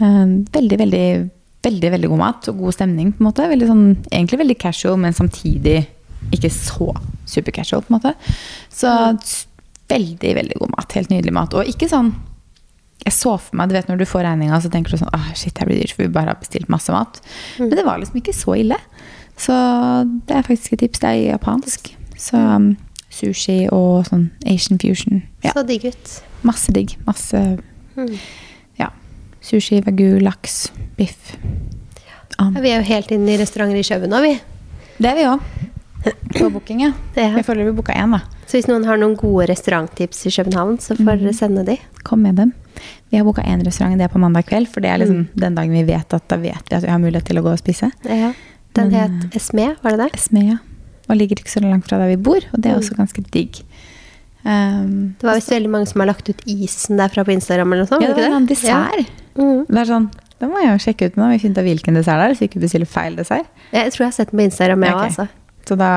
Uh, 0.00 0.40
veldig, 0.54 0.80
veldig 0.84 1.04
veldig 1.60 1.90
veldig 1.92 2.08
god 2.08 2.20
mat 2.22 2.46
og 2.48 2.60
god 2.62 2.72
stemning. 2.72 3.10
på 3.12 3.20
en 3.20 3.26
måte. 3.28 3.48
Veldig 3.50 3.66
sånn, 3.68 3.84
egentlig 4.08 4.38
veldig 4.40 4.58
casual, 4.62 4.96
men 5.00 5.16
samtidig 5.16 5.82
ikke 6.32 6.48
så 6.52 6.90
supercasual. 7.28 7.82
på 7.84 7.92
en 7.92 7.98
måte. 7.98 8.14
Så 8.72 8.88
s- 9.20 9.46
veldig, 9.90 10.34
veldig 10.38 10.56
god 10.62 10.72
mat. 10.76 10.92
Helt 10.96 11.10
nydelig 11.12 11.34
mat. 11.36 11.54
Og 11.54 11.68
ikke 11.68 11.88
sånn 11.90 12.14
jeg 13.00 13.14
så 13.16 13.38
for 13.40 13.56
meg, 13.56 13.70
du 13.70 13.74
vet 13.78 13.88
Når 13.88 13.96
du 14.02 14.04
får 14.04 14.26
regninga, 14.26 14.58
så 14.60 14.68
tenker 14.72 14.92
du 14.92 14.98
sånn 15.00 15.14
ah, 15.16 15.30
shit, 15.32 15.54
det 15.56 15.64
blir 15.64 15.78
dyrt, 15.80 15.94
for 15.96 16.04
vi 16.04 16.12
bare 16.12 16.34
har 16.34 16.40
bestilt 16.40 16.68
masse 16.68 16.92
mat. 16.92 17.20
Men 17.58 17.72
det 17.72 17.84
var 17.86 18.00
liksom 18.00 18.20
ikke 18.20 18.34
så 18.36 18.56
ille. 18.60 18.76
Så 19.40 19.54
det 20.28 20.36
er 20.36 20.44
faktisk 20.46 20.74
et 20.76 20.82
tips. 20.84 21.00
Det 21.02 21.08
er 21.08 21.20
japansk. 21.32 21.94
Så 22.20 22.36
um, 22.36 22.74
sushi 23.10 23.62
og 23.72 24.04
sånn 24.10 24.28
Asian 24.46 24.78
fusion. 24.82 25.22
Ja, 25.44 25.54
Så 25.56 25.64
digg 25.66 25.86
ut. 25.88 26.18
masse 26.46 26.72
digg. 26.76 26.96
Masse 27.08 27.58
Mm. 27.96 28.12
ja. 28.78 28.86
Sushi, 29.42 29.80
vagu, 29.82 30.20
laks, 30.22 30.70
biff. 30.96 31.32
Ja, 32.38 32.46
vi 32.54 32.70
er 32.70 32.78
jo 32.80 32.86
helt 32.86 33.10
inne 33.12 33.32
i 33.34 33.38
restauranter 33.40 33.76
i 33.80 33.82
Kjøben 33.84 34.08
nå, 34.12 34.20
vi. 34.22 34.36
Det 35.02 35.10
er 35.10 35.16
vi 35.18 35.24
òg. 35.26 35.40
På 36.38 36.48
booking, 36.54 36.80
ja. 36.86 36.92
Jeg 37.18 37.44
føler 37.44 37.66
vi 37.66 37.74
booka 37.76 37.92
én, 37.98 38.14
da. 38.14 38.20
Så 38.46 38.56
hvis 38.60 38.68
noen 38.70 38.86
har 38.88 38.96
noen 39.00 39.16
gode 39.20 39.48
restauranttips 39.50 40.22
i 40.30 40.32
København, 40.36 40.78
så 40.80 40.94
får 40.96 41.02
Mm. 41.02 41.24
dere 41.24 41.34
sende 41.36 41.64
de. 41.66 41.76
Kom 42.06 42.22
med 42.22 42.36
dem. 42.36 42.52
Vi 43.10 43.18
har 43.18 43.24
booka 43.26 43.42
én 43.42 43.64
restaurant, 43.66 43.98
det 43.98 44.04
er 44.06 44.14
på 44.14 44.20
mandag 44.22 44.46
kveld. 44.46 44.68
For 44.70 44.80
det 44.80 44.90
er 44.94 44.98
liksom 45.02 45.26
den 45.34 45.54
dagen 45.58 45.72
vi 45.74 45.82
vet 45.84 46.14
at 46.14 46.28
da 46.28 46.36
vet 46.36 46.70
vi 46.70 46.76
at 46.76 46.82
vi 46.86 46.88
har 46.94 46.98
mulighet 47.02 47.24
til 47.26 47.36
å 47.38 47.42
gå 47.42 47.52
og 47.52 47.58
spise. 47.60 47.90
Ja. 48.06 48.32
Den 48.78 48.90
Men, 48.92 49.20
het 49.22 49.34
Esme, 49.36 49.76
var 49.82 49.96
det 49.96 49.98
det? 50.12 50.20
Smedja. 50.20 50.58
Og 51.10 51.16
ligger 51.18 51.40
ikke 51.42 51.50
så 51.50 51.60
langt 51.64 51.88
fra 51.88 51.98
der 51.98 52.12
vi 52.12 52.16
bor, 52.16 52.38
og 52.54 52.60
det 52.62 52.70
er 52.70 52.76
også 52.78 52.94
ganske 52.94 53.22
digg. 53.34 53.62
Um, 54.44 55.14
Det 55.20 55.26
var 55.26 55.34
visst 55.36 55.50
veldig 55.52 55.68
mange 55.68 55.86
som 55.90 56.00
har 56.00 56.08
lagt 56.08 56.28
ut 56.30 56.40
isen 56.48 56.96
derfra 57.00 57.24
på 57.26 57.34
Instagram 57.34 57.72
eller 57.74 57.84
noe 57.84 57.90
sånt. 57.90 58.04
ja, 58.06 58.14
det 58.16 58.28
var 58.30 58.36
en 58.38 58.46
dessert. 58.48 59.00
Ja. 59.02 59.42
Mm. 59.42 59.66
Det 59.68 59.78
er 59.82 59.88
sånn, 59.90 60.06
Da 60.40 60.48
må 60.48 60.56
jeg 60.62 60.70
jo 60.72 60.78
sjekke 60.86 61.10
ut 61.10 61.16
nå. 61.20 61.26
Vi 61.34 61.38
finner 61.42 61.60
ut 61.60 61.68
hvilken 61.68 61.98
dessert 61.98 62.16
det 62.22 62.28
er, 62.30 62.34
så 62.38 62.46
ikke 62.48 62.60
bestiller 62.62 62.88
feil 62.88 63.16
dessert. 63.18 63.44
Jeg 63.74 63.92
tror 63.92 64.00
jeg 64.06 64.08
har 64.08 64.16
sett 64.16 64.30
den 64.30 64.38
på 64.40 64.44
Instagram, 64.46 64.82
jeg 64.86 64.94
òg. 64.94 64.96
Okay. 64.96 65.10
altså. 65.10 65.28
Så 65.68 65.76
da 65.76 65.90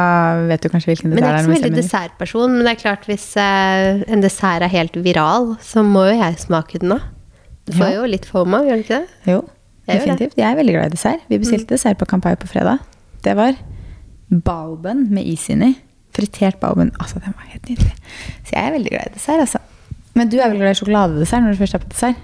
vet 0.49 0.61
du 0.61 0.67
kanskje 0.69 0.89
hvilken 0.91 1.13
dessert 1.13 1.23
det 1.23 1.29
er. 1.29 1.31
Men 1.31 1.39
jeg 1.39 1.39
er 1.39 1.47
ikke 1.47 1.61
så 1.61 1.63
veldig 1.63 1.79
dessertperson. 1.79 2.51
Men 2.57 2.65
det 2.67 2.73
er 2.73 2.81
klart 2.81 3.05
hvis 3.07 3.27
eh, 3.39 4.03
en 4.11 4.21
dessert 4.25 4.61
er 4.67 4.73
helt 4.73 4.97
viral, 5.05 5.53
så 5.63 5.85
må 5.87 6.03
jo 6.11 6.17
jeg 6.19 6.35
smake 6.43 6.81
den 6.83 6.97
òg. 6.97 7.05
Du 7.63 7.71
får 7.77 7.87
Ja. 7.87 7.95
jo 8.01 8.09
litt 8.11 8.25
FOMA, 8.27 8.59
gjør 8.67 8.75
du 8.75 8.83
ikke 8.83 8.99
det? 8.99 9.31
Jo, 9.31 9.39
Jeg. 9.87 9.95
Mm. 9.95 9.99
definitivt. 9.99 10.37
Jeg 10.37 10.51
er 10.51 10.55
veldig 10.55 10.73
glad 10.73 10.85
i 10.85 10.95
dessert. 10.95 11.23
Vi 11.29 11.37
bestilte 11.41 11.75
dessert 11.75 11.97
på 11.99 12.05
Kampai 12.05 12.35
på 12.39 12.47
fredag. 12.47 12.79
Det 13.23 13.35
var 13.35 13.57
baobønn 14.31 15.09
med 15.13 15.27
is 15.27 15.49
inni. 15.49 15.73
Fritert 16.15 16.59
baobønn. 16.61 16.93
Altså, 16.99 17.19
den 17.19 17.33
var 17.35 17.49
helt 17.51 17.69
nydelig. 17.69 17.93
Så 18.45 18.55
jeg 18.55 18.63
er 18.67 18.71
veldig 18.71 18.93
glad 18.93 19.09
i 19.09 19.13
dessert, 19.17 19.39
altså. 19.43 19.59
Men 20.13 20.29
du 20.29 20.37
er 20.39 20.49
vel 20.51 20.61
glad 20.61 20.75
i 20.75 20.79
sjokoladedessert 20.79 21.43
når 21.43 21.55
du 21.55 21.61
først 21.63 21.77
er 21.77 21.83
på 21.83 21.89
dessert? 21.89 22.15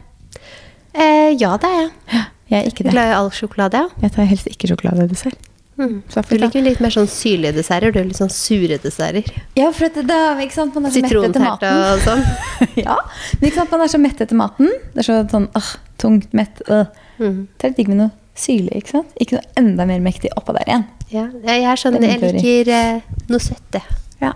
Eh, 0.94 1.32
ja, 1.40 1.56
det 1.58 1.70
er 1.70 1.80
jeg. 1.82 2.26
Jeg 2.50 2.60
er 2.60 2.70
ikke 2.72 2.84
det. 2.84 2.94
glad 2.96 3.12
i 3.12 3.16
all 3.18 3.32
sjokolade, 3.34 3.78
ja. 3.78 3.88
Jeg 4.02 4.12
tar 4.16 4.30
helst 4.30 4.48
ikke 4.50 4.70
sjokoladedessert. 4.72 5.49
Mm. 5.80 6.00
Du 6.12 6.36
liker 6.36 6.64
litt 6.66 6.82
mer 6.84 6.92
sånn 6.92 7.08
syrlige 7.08 7.56
desserter. 7.56 7.94
Du 7.96 8.02
er 8.02 8.08
litt 8.10 8.20
sånn 8.20 8.32
sure 8.34 8.78
desserter. 8.84 9.30
Ja, 9.56 9.70
for 9.72 9.88
at 9.88 9.96
det, 9.96 10.06
da, 10.10 10.36
ikke 10.44 10.58
sant? 10.58 10.76
Man 10.76 10.90
er 10.90 10.94
så 10.94 11.04
mett 11.06 11.30
etter 11.30 11.46
maten. 11.46 11.84
og 11.88 12.02
sånn. 12.04 12.24
ja, 12.86 12.98
men 13.40 13.48
ikke 13.48 13.62
sant? 13.62 13.72
Man 13.72 13.86
er 13.86 13.94
så 13.94 14.02
mett 14.04 14.24
etter 14.26 14.40
maten. 14.42 14.74
Det 14.92 15.04
er 15.04 15.08
så 15.08 15.20
sånn 15.32 15.48
åh, 15.56 15.70
tungt, 16.02 16.34
mett. 16.36 16.60
Øh. 16.68 16.90
Mm. 17.20 17.40
Det 17.56 17.70
er 17.70 17.78
digg 17.78 17.92
med 17.92 18.02
noe 18.02 18.12
syrlig, 18.40 18.82
ikke 18.82 18.98
sant? 18.98 19.16
Ikke 19.24 19.40
noe 19.40 19.48
enda 19.60 19.88
mer 19.88 20.04
mektig 20.04 20.32
oppå 20.40 20.56
der 20.58 20.68
igjen. 20.68 20.86
Ja, 21.14 21.26
jeg 21.48 21.66
er 21.66 21.80
sånn, 21.80 21.98
jeg 22.04 22.20
liker 22.22 22.72
eh, 22.76 23.16
noe 23.32 23.44
søtt. 23.44 23.80
Ja. 24.22 24.36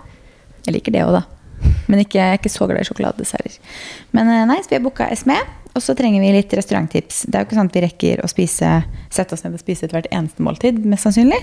Jeg 0.64 0.78
liker 0.78 0.96
det 0.96 1.04
òg, 1.04 1.18
da. 1.20 1.24
Men 1.88 2.00
ikke, 2.02 2.18
jeg 2.18 2.34
er 2.34 2.40
ikke 2.40 2.52
så 2.52 2.68
glad 2.68 2.80
i 2.80 2.88
sjokoladedesserter. 2.88 3.60
Men 4.16 4.32
eh, 4.32 4.46
nei, 4.48 4.58
så 4.64 4.72
vi 4.72 4.78
har 4.78 4.84
booka 4.84 5.08
SME, 5.16 5.38
og 5.74 5.82
så 5.82 5.94
trenger 5.98 6.22
vi 6.22 6.32
litt 6.36 6.52
restauranttips. 6.54 7.24
Det 7.26 7.34
er 7.34 7.42
jo 7.42 7.48
ikke 7.48 7.58
sånn 7.58 7.70
at 7.70 7.76
vi 7.76 7.82
rekker 7.84 8.22
å 8.22 8.30
spise, 8.30 8.70
sette 9.12 9.34
oss 9.34 9.42
ned 9.44 9.56
og 9.56 9.62
spise 9.62 9.88
til 9.88 9.96
hvert 9.96 10.10
eneste 10.14 10.44
måltid, 10.46 10.78
mest 10.86 11.08
sannsynlig. 11.08 11.40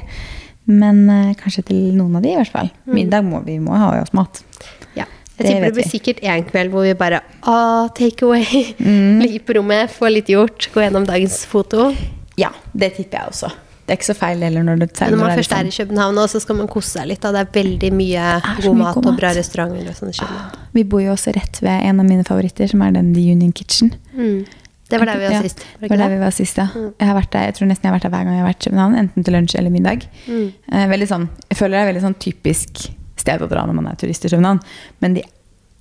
Men 0.71 1.03
uh, 1.09 1.33
kanskje 1.39 1.65
til 1.71 1.81
noen 1.97 2.19
av 2.19 2.23
de, 2.23 2.31
i 2.31 2.37
hvert 2.39 2.53
fall. 2.53 2.69
Middag 2.87 3.25
må 3.27 3.41
vi 3.43 3.57
må 3.63 3.75
ha 3.75 3.95
i 3.97 4.03
oss 4.03 4.13
mat. 4.15 4.43
Ja. 4.95 5.07
Jeg 5.35 5.47
tipper 5.47 5.71
det 5.71 5.77
blir 5.79 5.89
sikkert 5.89 6.21
en 6.27 6.45
kveld 6.45 6.71
hvor 6.73 6.85
vi 6.85 6.93
bare 6.97 7.23
ah, 7.49 7.89
take 7.97 8.27
away. 8.27 8.75
Mm. 8.77 9.19
Ligge 9.23 9.41
på 9.47 9.57
rommet, 9.57 9.91
få 9.91 10.11
litt 10.13 10.29
gjort, 10.31 10.69
gå 10.71 10.85
gjennom 10.85 11.07
dagens 11.09 11.41
foto. 11.49 11.89
Ja, 12.39 12.53
det 12.71 12.93
tipper 12.99 13.23
jeg 13.23 13.33
også. 13.33 13.51
Det 13.91 13.97
er 13.97 13.99
ikke 13.99 14.07
så 14.07 14.15
feil 14.15 14.43
heller 14.45 14.63
når 14.63 14.77
du 14.79 14.85
Men 14.87 15.09
når 15.11 15.19
man 15.19 15.33
først 15.35 15.51
er 15.51 15.59
i 15.59 15.63
liksom- 15.67 15.87
København, 15.89 16.15
også, 16.15 16.31
så 16.31 16.41
skal 16.41 16.55
man 16.55 16.67
kose 16.71 16.89
seg 16.95 17.07
litt. 17.09 17.19
Da. 17.19 17.31
Det 17.35 17.41
er 17.41 17.63
veldig 17.63 17.91
mye 17.91 18.15
er 18.15 18.41
god 18.63 18.63
mye 18.63 18.83
mat 18.85 18.95
god 18.95 19.05
og 19.05 19.17
bra 19.17 19.31
restauranter. 19.35 19.89
Og 19.89 19.95
sånn 19.99 20.13
i 20.15 20.51
Vi 20.71 20.83
bor 20.83 21.01
jo 21.01 21.11
også 21.11 21.35
rett 21.35 21.59
ved 21.59 21.83
en 21.89 21.99
av 21.99 22.05
mine 22.07 22.23
favoritter, 22.23 22.69
som 22.69 22.81
er 22.81 22.91
den 22.91 23.13
The 23.13 23.19
Union 23.33 23.51
Kitchen. 23.51 23.93
Mm. 24.15 24.45
Det 24.87 24.99
var 24.99 25.05
der 25.05 25.19
vi 25.19 25.25
var 25.25 25.31
Ja, 25.33 25.41
sist. 25.41 25.65
Det 25.81 25.89
var 25.89 25.97
der 25.97 26.09
vi 26.09 26.19
var 26.19 26.31
sist, 26.31 26.55
ja. 26.57 26.67
Jeg, 26.73 27.07
har 27.07 27.15
vært 27.19 27.31
der, 27.31 27.39
jeg 27.41 27.55
tror 27.55 27.67
nesten 27.67 27.83
jeg 27.83 27.91
har 27.91 27.99
vært 27.99 28.07
der 28.07 28.15
hver 28.15 28.23
gang 28.23 28.33
jeg 28.33 28.43
har 28.45 28.53
vært 28.53 28.65
i 28.65 28.69
København, 28.69 28.95
enten 28.95 29.23
til 29.23 29.33
lunsj 29.33 29.55
eller 29.57 29.69
middag. 29.69 30.07
Mm. 30.27 30.53
Eh, 30.71 31.05
sånn, 31.07 31.29
jeg 31.49 31.57
føler 31.57 31.75
det 31.75 31.83
er 31.83 31.91
veldig 31.91 32.05
sånn 32.07 32.19
typisk 32.19 32.91
sted 33.17 33.41
å 33.41 33.49
dra 33.49 33.65
når 33.67 33.75
man 33.75 33.87
er 33.87 33.95
turist 33.95 34.23
i 34.23 34.29
København. 34.29 34.61
Men 35.01 35.13
de 35.15 35.23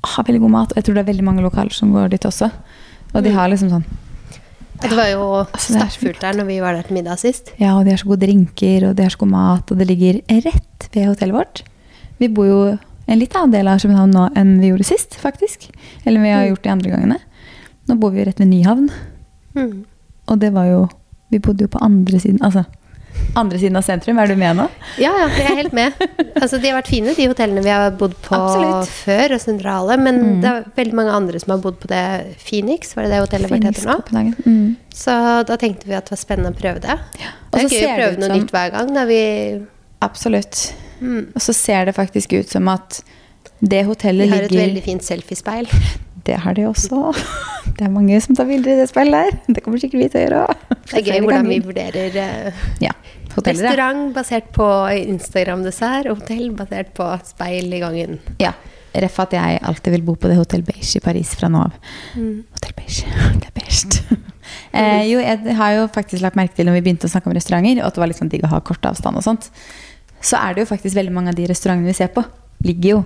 har 0.02 0.25
veldig 0.25 0.40
god 0.40 0.50
mat, 0.50 0.73
og 0.73 0.76
jeg 0.76 0.85
tror 0.85 0.95
det 0.95 1.07
er 1.07 1.12
veldig 1.12 1.25
mange 1.31 1.43
lokaler 1.43 1.71
som 1.71 1.93
går 1.93 2.11
dit 2.11 2.21
også. 2.21 2.50
Og 3.14 3.23
de 3.23 3.31
har 3.31 3.49
liksom 3.49 3.71
sånn 3.71 3.85
Og 3.85 4.10
det 4.83 4.97
var 4.97 5.09
jo 5.13 5.25
Altså, 5.45 5.75
stappfullt 5.77 6.21
der 6.23 6.37
når 6.39 6.47
vi 6.49 6.59
var 6.63 6.75
der 6.77 6.87
til 6.89 6.97
middag 6.97 7.19
sist. 7.21 7.53
Ja, 7.61 7.75
og 7.79 7.85
de 7.85 7.91
har 7.95 8.01
så 8.01 8.09
gode 8.09 8.25
drinker, 8.27 8.89
og 8.89 8.97
de 8.97 9.03
har 9.05 9.11
så 9.13 9.21
god 9.21 9.29
mat, 9.33 9.71
og 9.73 9.79
det 9.81 9.87
ligger 9.91 10.21
rett 10.47 10.89
ved 10.95 11.07
hotellet 11.11 11.37
vårt. 11.37 11.63
Vi 12.21 12.29
bor 12.29 12.47
jo 12.49 12.61
en 13.11 13.19
litt 13.19 13.35
annen 13.37 13.53
del 13.53 13.69
av 13.69 13.81
København 13.83 14.13
nå 14.15 14.29
enn 14.39 14.57
vi 14.63 14.71
gjorde 14.71 14.87
sist, 14.87 15.17
faktisk. 15.21 15.69
Eller 16.07 16.23
vi 16.23 16.31
har 16.33 16.47
gjort 16.49 16.63
de 16.65 16.71
andre 16.73 16.91
gangene. 16.95 17.19
Nå 17.89 17.97
bor 18.01 18.13
vi 18.15 18.21
jo 18.23 18.29
rett 18.31 18.41
ved 18.41 18.49
Nyhavn, 18.53 18.91
Mm. 19.55 19.85
og 20.29 20.39
det 20.39 20.53
var 20.55 20.65
jo 20.71 20.89
Vi 21.31 21.39
bodde 21.39 21.63
jo 21.63 21.69
på 21.69 21.79
andre 21.83 22.19
siden, 22.19 22.39
altså 22.43 22.65
andre 23.39 23.59
siden 23.61 23.79
av 23.79 23.85
sentrum. 23.87 24.19
Er 24.19 24.31
du 24.31 24.37
med 24.39 24.57
nå? 24.59 24.67
Ja, 25.00 25.12
ja, 25.23 25.29
jeg 25.37 25.47
er 25.50 25.59
helt 25.61 25.77
med. 25.77 25.97
Altså, 26.41 26.59
de 26.61 26.71
har 26.71 26.79
vært 26.81 26.91
fine, 26.91 27.15
de 27.17 27.27
hotellene 27.31 27.62
vi 27.65 27.73
har 27.73 27.91
bodd 28.00 28.17
på 28.25 28.37
Absolutt. 28.37 28.93
før, 29.05 29.37
og 29.37 29.43
sentrale. 29.43 29.99
Men 30.00 30.41
det 30.43 30.50
er 30.50 30.69
veldig 30.77 30.99
mange 30.99 31.17
andre 31.21 31.43
som 31.43 31.55
har 31.55 31.62
bodd 31.65 31.79
på 31.83 31.91
det 31.91 32.05
Phoenix, 32.43 32.95
var 32.97 33.07
det 33.07 33.15
det 33.15 33.23
hotellet 33.25 33.53
vårt 33.53 33.68
heter 33.71 33.90
nå? 33.90 34.25
Mm. 34.44 34.77
Så 34.94 35.16
da 35.49 35.59
tenkte 35.61 35.88
vi 35.90 35.97
at 35.99 36.09
det 36.09 36.16
var 36.16 36.23
spennende 36.23 36.55
å 36.55 36.59
prøve 36.59 36.83
det. 36.85 36.99
Ja. 37.21 37.35
Det 37.51 37.64
er 37.64 37.75
gøy 37.75 37.87
å 37.87 37.97
prøve 38.01 38.21
noe 38.21 38.31
som- 38.31 38.38
nytt 38.38 38.55
hver 38.57 38.75
gang. 38.77 39.07
Vi 39.11 39.23
Absolutt. 40.03 40.75
mm, 41.01 41.33
Og 41.35 41.40
så 41.40 41.55
ser 41.55 41.85
det 41.85 41.94
faktisk 41.94 42.33
ut 42.33 42.49
som 42.49 42.68
at 42.68 43.03
det 43.61 43.85
hotellet 43.87 44.25
vi 44.25 44.31
De 44.31 44.37
har 44.37 44.44
et 44.44 44.51
ligger 44.51 44.66
veldig 44.66 44.83
fint 44.85 45.03
selfiespeil. 45.05 45.68
Det 46.25 46.37
har 46.40 46.55
de 46.55 46.62
også. 46.68 47.14
Det 47.77 47.87
er 47.87 47.92
mange 47.92 48.18
som 48.21 48.37
tar 48.37 48.49
bilder 48.49 48.73
i 48.75 48.81
det 48.81 48.88
speilet 48.90 49.12
der. 49.12 49.55
Det 49.55 49.62
kommer 49.64 49.81
sikkert 49.81 50.01
vi 50.03 50.09
til 50.09 50.21
å 50.21 50.25
gjøre 50.25 50.40
òg. 50.47 50.77
Det 50.90 50.99
er 50.99 51.07
gøy 51.07 51.21
hvordan 51.25 51.49
vi 51.49 51.59
vurderer 51.64 52.16
uh, 52.18 52.64
Ja. 52.83 52.92
Hoteller, 53.37 53.62
restaurant 53.62 54.11
basert 54.16 54.51
på 54.55 54.66
Instagram-dessert, 55.14 56.11
og 56.11 56.21
hotell 56.23 56.51
basert 56.59 56.93
på 56.97 57.07
speil 57.31 57.73
i 57.73 57.83
gangen. 57.83 58.21
ja. 58.43 58.55
Ref 58.90 59.21
at 59.23 59.37
jeg 59.37 59.59
alltid 59.62 59.93
vil 59.95 60.03
bo 60.03 60.16
på 60.19 60.27
det 60.27 60.35
Hotel 60.35 60.64
Beige 60.66 60.99
i 60.99 61.01
Paris 61.05 61.29
fra 61.38 61.47
nå 61.47 61.61
av. 61.62 61.77
Mm. 62.19 62.40
Hotel 62.57 62.73
Beige. 62.75 63.05
Det 63.38 63.47
er 63.47 63.55
best. 63.55 64.01
eh, 64.75 65.05
jo, 65.07 65.21
jeg 65.23 65.55
har 65.61 65.77
jo 65.77 65.85
faktisk 65.95 66.25
lagt 66.25 66.35
merke 66.35 66.57
til 66.57 66.66
når 66.66 66.81
vi 66.81 66.83
begynte 66.88 67.07
å 67.07 67.12
snakke 67.12 67.31
om 67.31 67.37
restauranter, 67.37 67.79
og 67.79 67.87
at 67.87 67.95
det 67.95 68.03
var 68.03 68.11
litt 68.11 68.19
sånn 68.19 68.33
digg 68.33 68.43
å 68.49 68.51
ha 68.51 68.59
kort 68.66 68.88
avstand 68.90 69.21
og 69.21 69.23
sånt, 69.23 69.47
så 70.19 70.40
er 70.43 70.57
det 70.57 70.64
jo 70.64 70.71
faktisk 70.73 70.99
veldig 70.99 71.14
mange 71.14 71.31
av 71.31 71.38
de 71.38 71.47
restaurantene 71.53 71.87
vi 71.87 71.95
ser 72.01 72.11
på, 72.16 72.25
ligger 72.66 72.97
jo 72.97 73.01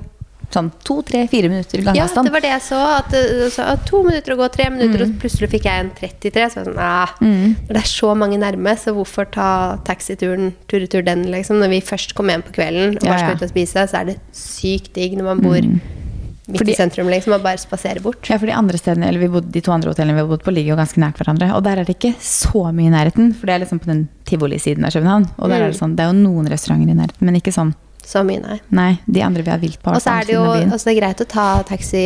sånn 0.53 0.71
to, 0.85 1.03
tre, 1.03 1.27
fire 1.29 1.49
minutter 1.49 1.81
Ja, 1.95 2.07
det 2.07 2.33
var 2.33 2.41
det 2.41 2.51
jeg 2.51 2.63
så. 2.63 2.81
At 2.99 3.11
det, 3.11 3.23
så, 3.55 3.63
at 3.73 3.87
to 3.87 4.03
minutter 4.03 4.35
å 4.35 4.37
gå, 4.37 4.49
tre 4.53 4.69
minutter, 4.71 5.07
og 5.07 5.17
plutselig 5.23 5.51
fikk 5.51 5.65
jeg 5.71 5.81
en 5.85 5.91
33. 5.97 6.47
Så 6.51 6.61
jeg 6.63 6.67
sånn, 6.69 6.79
ah, 6.79 7.09
Mm. 7.21 7.57
Det 7.69 7.77
er 7.77 7.89
så 7.89 8.15
mange 8.17 8.39
nærme, 8.39 8.77
så 8.77 8.93
hvorfor 8.95 9.31
ta 9.31 9.79
taxituren 9.85 10.53
tur-retur 10.69 11.05
den, 11.05 11.25
liksom? 11.31 11.59
Når 11.63 11.69
vi 11.71 11.81
først 11.81 12.15
kommer 12.15 12.35
hjem 12.35 12.43
på 12.45 12.55
kvelden 12.59 12.97
og 12.97 13.03
Ja, 13.05 13.11
bare 13.11 13.19
skal 13.19 13.37
ut 13.37 13.43
og 13.43 13.53
spise, 13.55 13.89
så 13.89 14.01
er 14.01 14.05
det 14.13 14.19
sykt 14.33 14.93
digg 14.95 15.17
når 15.17 15.25
man 15.25 15.41
bor 15.41 15.61
midt 16.47 16.59
Fordi- 16.61 16.73
i 16.73 16.77
sentrum, 16.77 17.09
liksom, 17.09 17.33
og 17.33 17.43
bare 17.43 17.57
spaserer 17.57 18.03
bort. 18.03 18.29
Ja, 18.29 18.37
for 18.37 18.47
de 18.47 18.53
andre 18.53 18.77
stedene, 18.77 19.07
eller 19.09 19.21
vi 19.21 19.29
bodde, 19.29 19.51
de 19.51 19.61
to 19.61 19.73
andre 19.73 19.91
hotellene 19.95 20.15
vi 20.15 20.21
har 20.21 20.29
bodd 20.29 20.43
på, 20.45 20.53
ligger 20.53 20.75
jo 20.75 20.77
ganske 20.77 21.01
nært 21.01 21.17
hverandre. 21.17 21.55
Og 21.55 21.63
der 21.65 21.79
er 21.79 21.85
det 21.85 21.97
ikke 21.99 22.15
så 22.21 22.67
mye 22.75 22.89
i 22.89 22.93
nærheten, 22.93 23.35
for 23.35 23.47
det 23.47 23.55
er 23.55 23.65
liksom 23.65 23.81
på 23.81 23.87
den 23.87 24.09
tivolisiden 24.27 24.85
av 24.85 24.93
København. 24.93 25.31
Og 25.39 25.49
der 25.49 25.63
er 25.63 25.71
det 25.71 25.81
sånn, 25.81 25.97
det 25.97 26.05
er 26.05 26.13
jo 26.13 26.21
noen 26.21 26.47
restauranter 26.49 26.91
i 26.91 26.95
nærheten, 27.01 27.23
men 27.23 27.35
ikke 27.41 27.53
sånn. 27.55 27.75
Så 28.05 28.21
mye, 28.27 28.41
nei. 28.45 28.59
Nei, 28.77 28.91
de 29.09 29.23
andre 29.25 29.43
vi 29.47 29.51
har 29.51 29.61
vilt 29.63 29.81
på. 29.83 29.93
Og 29.97 30.03
så 30.05 30.13
er 30.21 30.27
det 30.29 30.35
jo 30.37 30.43
altså 30.45 30.91
det 30.91 30.93
er 30.97 31.01
greit 31.01 31.23
å 31.25 31.29
ta 31.31 31.47
taxi 31.69 32.03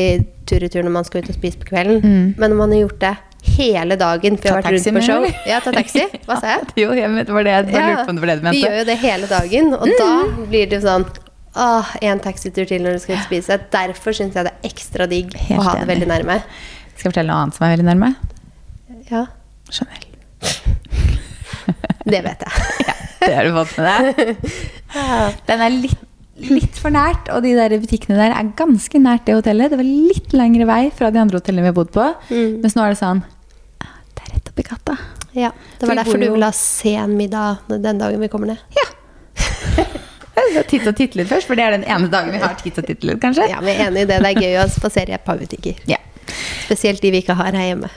tur-retur 0.48 0.84
når 0.87 0.94
man 0.94 1.04
skal 1.08 1.22
ut 1.24 1.30
og 1.32 1.37
spise 1.38 1.58
på 1.61 1.68
kvelden, 1.72 1.98
Mm. 2.02 2.34
men 2.38 2.50
når 2.52 2.56
man 2.56 2.72
har 2.72 2.84
gjort 2.87 2.98
det 3.02 3.14
hele 3.58 3.96
dagen 3.98 4.37
før 4.37 4.48
jeg 4.48 4.54
har 4.54 4.62
vært 4.62 4.87
rundt 4.87 4.98
på 4.98 5.02
show? 5.06 5.26
Ja, 5.46 5.61
ta 5.64 5.72
taxi. 5.72 6.04
Hva 6.26 6.40
sa 6.40 6.54
jeg? 6.56 6.68
Jo, 6.82 6.92
jeg 6.96 7.11
vet, 7.14 7.28
var 7.34 7.44
det, 7.46 7.56
bare 7.72 7.90
lurte 7.90 8.04
på 8.06 8.14
om 8.14 8.18
det 8.20 8.24
var 8.26 8.32
det 8.34 8.38
du 8.42 8.50
vi 8.50 8.62
gjør 8.62 8.78
jo 8.80 8.84
det 8.88 8.98
hele 9.02 9.26
dagen, 9.30 9.72
og 9.74 9.88
da 9.98 10.11
blir 10.50 10.70
det 10.70 10.80
jo 10.80 10.84
sånn 10.87 11.06
Åh, 11.58 11.88
en 12.06 12.20
taxitur 12.22 12.68
til 12.70 12.82
når 12.84 12.98
du 12.98 12.98
skal 13.02 13.16
ut 13.16 13.22
og 13.24 13.26
spise. 13.26 13.56
Derfor 13.72 14.14
syns 14.14 14.37
jeg 14.37 14.46
det 14.46 14.52
er 14.52 14.68
ekstra 14.68 15.08
digg 15.11 15.32
Helt 15.48 15.58
å 15.58 15.64
ha 15.66 15.72
det 15.80 15.88
veldig 15.88 16.06
nærme. 16.06 16.37
Skal 16.94 17.08
jeg 17.08 17.11
fortelle 17.11 17.32
noe 17.32 17.40
annet 17.42 17.56
som 17.56 17.66
er 17.66 17.72
veldig 17.74 17.87
nærme? 17.88 18.11
Ja, 19.11 19.24
Chanel. 19.72 20.04
Det 22.09 22.22
vet 22.26 22.46
jeg. 22.46 22.66
Ja, 23.18 23.26
det 23.26 23.35
har 23.35 23.48
du 23.48 23.57
fått 23.57 23.72
med 23.81 23.88
deg. 24.14 24.52
Den 25.48 25.62
er 25.64 25.72
litt, 25.74 26.02
litt 26.48 26.76
for 26.78 26.94
nært, 26.94 27.26
og 27.35 27.42
de 27.42 27.50
der 27.59 27.74
butikkene 27.83 28.14
der 28.16 28.31
er 28.31 28.52
ganske 28.57 29.00
nært 29.02 29.26
det 29.26 29.35
hotellet. 29.35 29.72
Det 29.72 29.81
var 29.81 29.88
litt 29.88 30.37
lengre 30.38 30.68
vei 30.70 30.85
fra 30.94 31.11
de 31.12 31.18
andre 31.18 31.40
hotellene 31.40 31.66
vi 31.66 31.72
har 31.72 31.76
bodd 31.76 31.90
på. 31.96 32.07
Mm. 32.31 32.61
Mens 32.62 32.78
nå 32.78 32.85
er 32.87 32.94
det 32.94 33.00
sånn 33.00 33.24
ah, 33.83 33.96
Det 34.14 34.22
er 34.22 34.37
rett 34.37 34.52
oppi 34.52 34.66
gata. 34.70 34.94
Ja, 35.35 35.50
Det 35.81 35.90
var 35.90 35.98
derfor 35.98 36.22
du 36.22 36.28
ville 36.31 36.46
ha 36.46 36.54
sen 36.57 37.18
middag 37.18 37.66
den 37.68 38.00
dagen 38.00 38.22
vi 38.22 38.31
kommer 38.33 38.54
ned. 38.54 38.62
Ja. 38.78 38.87
Titt 40.70 40.87
og 40.87 40.94
titte 40.96 41.18
litt 41.18 41.28
først, 41.28 41.48
for 41.50 41.59
det 41.59 41.64
er 41.66 41.74
den 41.74 41.85
ene 41.90 42.09
dagen 42.12 42.31
vi 42.33 42.38
har 42.40 42.54
titt 42.61 42.78
og 42.78 42.87
titte 42.87 43.09
litt, 43.09 43.18
kanskje. 43.22 43.48
Ja, 43.50 43.59
vi 43.64 43.74
er 43.74 43.88
enig 43.88 44.07
i 44.07 44.09
det. 44.09 44.20
Det 44.22 44.31
er 44.31 44.46
gøy 44.46 44.61
å 44.62 44.68
spasere 44.70 45.12
i 45.12 45.16
et 45.18 45.24
par 45.26 45.40
butikker. 45.40 45.81
Ja. 45.90 45.98
Spesielt 46.64 47.02
de 47.02 47.11
vi 47.12 47.24
ikke 47.24 47.35
har 47.38 47.50
her 47.57 47.72
hjemme. 47.72 47.90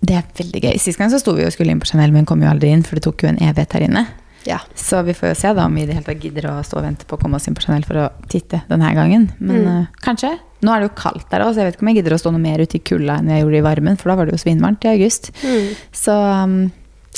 Det 0.00 0.14
er 0.18 0.24
veldig 0.38 0.60
gøy. 0.62 0.76
Sist 0.82 0.98
gang 1.00 1.10
så 1.10 1.18
sto 1.22 1.32
vi 1.36 1.44
og 1.46 1.52
skulle 1.54 1.72
inn 1.72 1.80
på 1.80 1.88
Chanel, 1.88 2.12
men 2.12 2.26
kom 2.28 2.42
jo 2.44 2.50
aldri 2.50 2.68
inn, 2.74 2.82
for 2.86 2.98
det 2.98 3.04
tok 3.06 3.22
jo 3.24 3.28
en 3.32 3.38
evighet 3.42 3.72
her 3.78 3.86
inne. 3.88 4.06
Ja. 4.46 4.60
Så 4.78 5.00
vi 5.02 5.14
får 5.16 5.32
jo 5.32 5.34
se 5.40 5.50
da 5.56 5.64
om 5.66 5.74
vi 5.74 5.82
i 5.82 5.86
det 5.88 5.96
hele 5.96 6.06
tatt 6.06 6.22
gidder 6.22 6.44
å 6.52 6.62
stå 6.62 6.78
og 6.78 6.84
vente 6.86 7.06
på 7.08 7.16
å 7.16 7.20
komme 7.20 7.40
oss 7.40 7.48
inn 7.50 7.56
på 7.58 7.64
Chanel 7.64 7.82
for 7.88 7.98
å 7.98 8.10
titte 8.30 8.60
denne 8.68 8.92
gangen. 8.94 9.30
Men 9.40 9.64
Mm. 9.64 9.80
uh, 9.80 9.86
kanskje. 10.04 10.38
Nå 10.62 10.72
er 10.72 10.80
det 10.80 10.88
jo 10.90 10.94
kaldt 11.00 11.26
der 11.30 11.42
òg, 11.42 11.50
så 11.54 11.60
jeg 11.60 11.66
vet 11.70 11.74
ikke 11.76 11.82
om 11.82 11.88
jeg 11.90 11.96
gidder 11.98 12.14
å 12.14 12.18
stå 12.20 12.30
noe 12.32 12.40
mer 12.40 12.62
ute 12.62 12.78
i 12.78 12.80
kulda 12.80 13.18
enn 13.18 13.28
jeg 13.28 13.42
gjorde 13.42 13.58
i 13.58 13.64
varmen, 13.66 13.96
for 13.98 14.08
da 14.12 14.16
var 14.16 14.26
det 14.26 14.36
jo 14.36 14.42
svinvarmt 14.44 14.84
i 14.86 14.92
august. 14.94 15.32
Mm. 15.42 15.66
Så 15.92 16.14
um, 16.14 16.54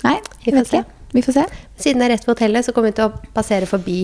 nei, 0.04 0.16
får 0.46 0.56
vet 0.56 0.72
ikke. 0.72 0.84
Vi 1.12 1.22
får 1.22 1.36
se. 1.36 1.44
Siden 1.78 2.00
det 2.00 2.08
er 2.08 2.14
rett 2.16 2.26
ved 2.26 2.34
hotellet, 2.34 2.64
så 2.66 2.72
kommer 2.72 2.90
vi 2.90 2.96
til 2.98 3.08
å 3.08 3.32
passere 3.36 3.68
forbi 3.68 4.00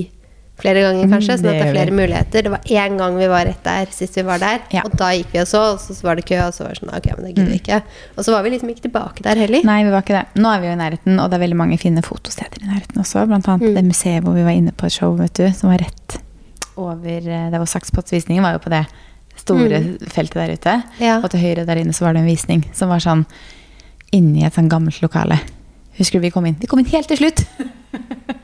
flere 0.61 0.81
ganger, 0.85 1.09
kanskje. 1.11 1.35
Mm, 1.35 1.41
Sånn 1.41 1.49
at 1.51 1.57
det 1.59 1.63
er 1.67 1.73
flere 1.75 1.91
muligheter. 1.99 2.43
Det 2.47 2.51
var 2.53 2.61
én 2.71 2.97
gang 2.99 3.17
vi 3.19 3.27
var 3.29 3.45
rett 3.49 3.63
der 3.65 3.87
sist 3.91 4.15
vi 4.17 4.23
var 4.23 4.39
der, 4.39 4.61
Ja. 4.71 4.83
og 4.87 4.93
da 4.97 5.09
gikk 5.17 5.33
vi 5.33 5.41
og 5.41 5.47
så, 5.51 5.63
og 5.75 5.81
så 5.81 6.03
var 6.07 6.15
det 6.17 6.25
kø, 6.27 6.39
og 6.47 6.53
så 6.55 6.63
var 6.65 6.69
det 6.75 6.79
sånn 6.81 6.95
Ok, 6.95 7.07
men 7.17 7.25
det 7.27 7.33
gidder 7.35 7.51
vi 7.51 7.59
ikke. 7.59 7.83
Og 8.17 8.25
så 8.25 8.33
var 8.33 8.43
vi 8.47 8.51
liksom 8.55 8.71
ikke 8.71 8.85
tilbake 8.87 9.23
der 9.23 9.35
heller. 9.37 9.61
Mm. 9.61 9.67
Nei, 9.67 9.85
vi 9.85 9.91
var 9.91 10.03
ikke 10.07 10.19
det. 10.21 10.27
Nå 10.41 10.49
er 10.55 10.61
vi 10.61 10.67
jo 10.67 10.73
i 10.73 10.81
nærheten, 10.83 11.19
og 11.21 11.31
det 11.31 11.35
er 11.41 11.45
veldig 11.47 11.57
mange 11.59 11.79
fine 11.79 12.03
fotosteder 12.07 12.63
i 12.63 12.69
nærheten 12.71 13.01
også. 13.03 13.27
Blant 13.27 13.49
annet 13.49 13.69
Mm. 13.69 13.75
det 13.75 13.85
museet 13.85 14.23
hvor 14.23 14.35
vi 14.35 14.45
var 14.45 14.51
inne 14.55 14.73
på 14.73 14.87
et 14.87 14.93
show, 14.93 15.17
vet 15.17 15.35
du, 15.35 15.51
som 15.53 15.71
var 15.71 15.79
rett 15.79 16.19
over 16.77 16.97
Det 17.21 17.51
Der 17.51 17.59
hvor 17.59 17.67
Sakspotsvisningen 17.71 18.43
var 18.43 18.53
jo 18.53 18.59
på 18.59 18.71
det 18.71 18.87
store 19.37 19.83
feltet 20.09 20.35
der 20.35 20.53
ute. 20.55 20.75
Mm. 20.99 21.01
Ja. 21.01 21.19
Og 21.21 21.31
til 21.31 21.41
høyre 21.41 21.67
der 21.67 21.77
inne 21.83 21.93
så 21.93 22.05
var 22.07 22.13
det 22.15 22.21
en 22.23 22.27
visning 22.31 22.65
som 22.73 22.89
var 22.89 22.99
sånn 22.99 23.27
inni 24.13 24.45
et 24.45 24.55
sånn 24.55 24.69
gammelt 24.71 25.01
lokale. 25.03 25.41
Husker 25.99 26.19
du 26.19 26.27
vi 26.27 26.31
kom 26.31 26.47
inn? 26.47 26.57
Vi 26.61 26.67
kom 26.67 26.79
inn 26.79 26.87
helt 26.87 27.09
til 27.09 27.17
slutt! 27.19 27.45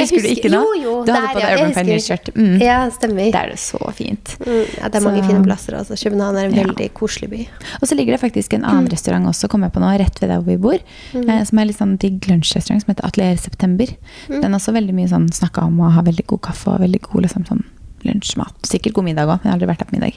Husker 0.00 0.22
du 0.24 0.28
ikke 0.30 0.50
nå? 0.52 0.60
Jo, 0.60 0.82
jo, 0.82 0.92
du 1.06 1.12
hadde 1.12 1.26
der, 1.26 1.32
på 1.34 1.40
deg 1.40 1.48
ja, 1.50 1.56
Urban. 1.60 1.74
Pioneer-skjørt. 1.76 2.30
Mm. 2.36 2.54
Ja, 2.64 2.78
stemmer. 2.94 3.30
Det 3.30 3.40
er 3.40 3.48
det 3.54 3.58
så 3.62 3.80
fint. 3.96 4.34
Mm, 4.44 4.64
ja, 4.78 4.88
det 4.88 5.00
er 5.00 5.04
mange 5.06 5.22
Så- 5.22 5.28
fine 5.30 5.44
plasser 5.44 5.76
Altså. 5.80 5.98
København 6.00 6.36
er 6.40 6.44
en 6.50 6.54
Ja. 6.54 6.64
veldig 6.64 6.88
koselig 6.94 7.30
by. 7.30 7.40
Og 7.82 7.88
så 7.88 7.94
ligger 7.96 8.16
det 8.16 8.20
faktisk 8.20 8.54
en 8.54 8.64
annen 8.64 8.88
restaurant 8.90 9.26
også, 9.26 9.48
kommer 9.48 9.66
jeg 9.70 9.72
på 9.74 9.80
nå, 9.84 9.90
rett 9.98 10.20
ved 10.20 10.28
der 10.30 10.40
hvor 10.40 10.50
vi 10.50 10.56
bor. 10.56 10.78
Eh, 11.14 11.44
som 11.44 11.58
er 11.58 11.64
litt 11.66 11.78
sånn 11.78 11.96
digg 11.98 12.20
lunsjrestaurant 12.28 12.82
som 12.82 12.94
heter 12.94 13.04
Atelier 13.06 13.36
September. 13.38 13.86
Den 14.28 14.44
er 14.44 14.58
også 14.58 14.72
veldig 14.72 14.94
mye 14.94 15.08
sånn 15.08 15.28
snakka 15.30 15.62
om 15.66 15.78
å 15.80 15.90
ha 15.92 16.02
veldig 16.02 16.26
god 16.26 16.40
kaffe 16.42 16.68
og 16.74 16.80
veldig 16.80 17.00
god 17.02 17.22
liksom, 17.22 17.44
sånn 17.46 17.64
lunsjmat. 18.04 18.54
Sikkert 18.64 18.94
god 18.94 19.04
middag 19.04 19.28
òg, 19.28 19.42
jeg 19.44 19.50
har 19.52 19.58
aldri 19.58 19.66
vært 19.68 19.78
der 19.78 19.90
på 19.90 19.98
middag. 19.98 20.14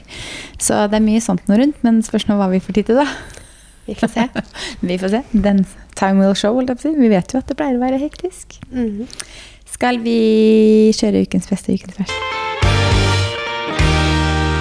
Så 0.58 0.88
det 0.90 0.96
er 0.96 1.04
mye 1.04 1.20
sånt 1.20 1.46
noe 1.48 1.58
rundt, 1.58 1.76
men 1.84 2.00
spørs 2.02 2.24
nå 2.28 2.36
hva 2.40 2.48
vi 2.50 2.58
får 2.60 2.72
tid 2.80 2.86
til, 2.86 2.96
da. 2.96 3.06
Vi 3.86 3.92
får 3.94 4.08
se. 4.14 4.22
Vi 4.80 4.96
får 4.96 5.10
se. 5.10 5.22
Den 5.34 5.66
time 5.94 6.18
will 6.24 6.32
show, 6.32 6.54
holdt 6.54 6.68
jeg 6.72 6.78
på 6.78 6.80
å 6.88 6.94
si. 6.94 6.98
Vi 7.02 7.08
vet 7.12 7.34
jo 7.34 7.38
at 7.42 7.46
det 7.46 7.56
pleier 7.58 7.76
å 7.76 7.82
være 7.82 7.98
hektisk. 8.00 8.56
Mhm. 8.72 9.06
Skal 9.74 9.98
vi 10.04 10.92
kjøre 10.94 11.24
ukens 11.24 11.48
beste 11.50 11.74
ukens 11.74 11.96
verste? 11.98 12.18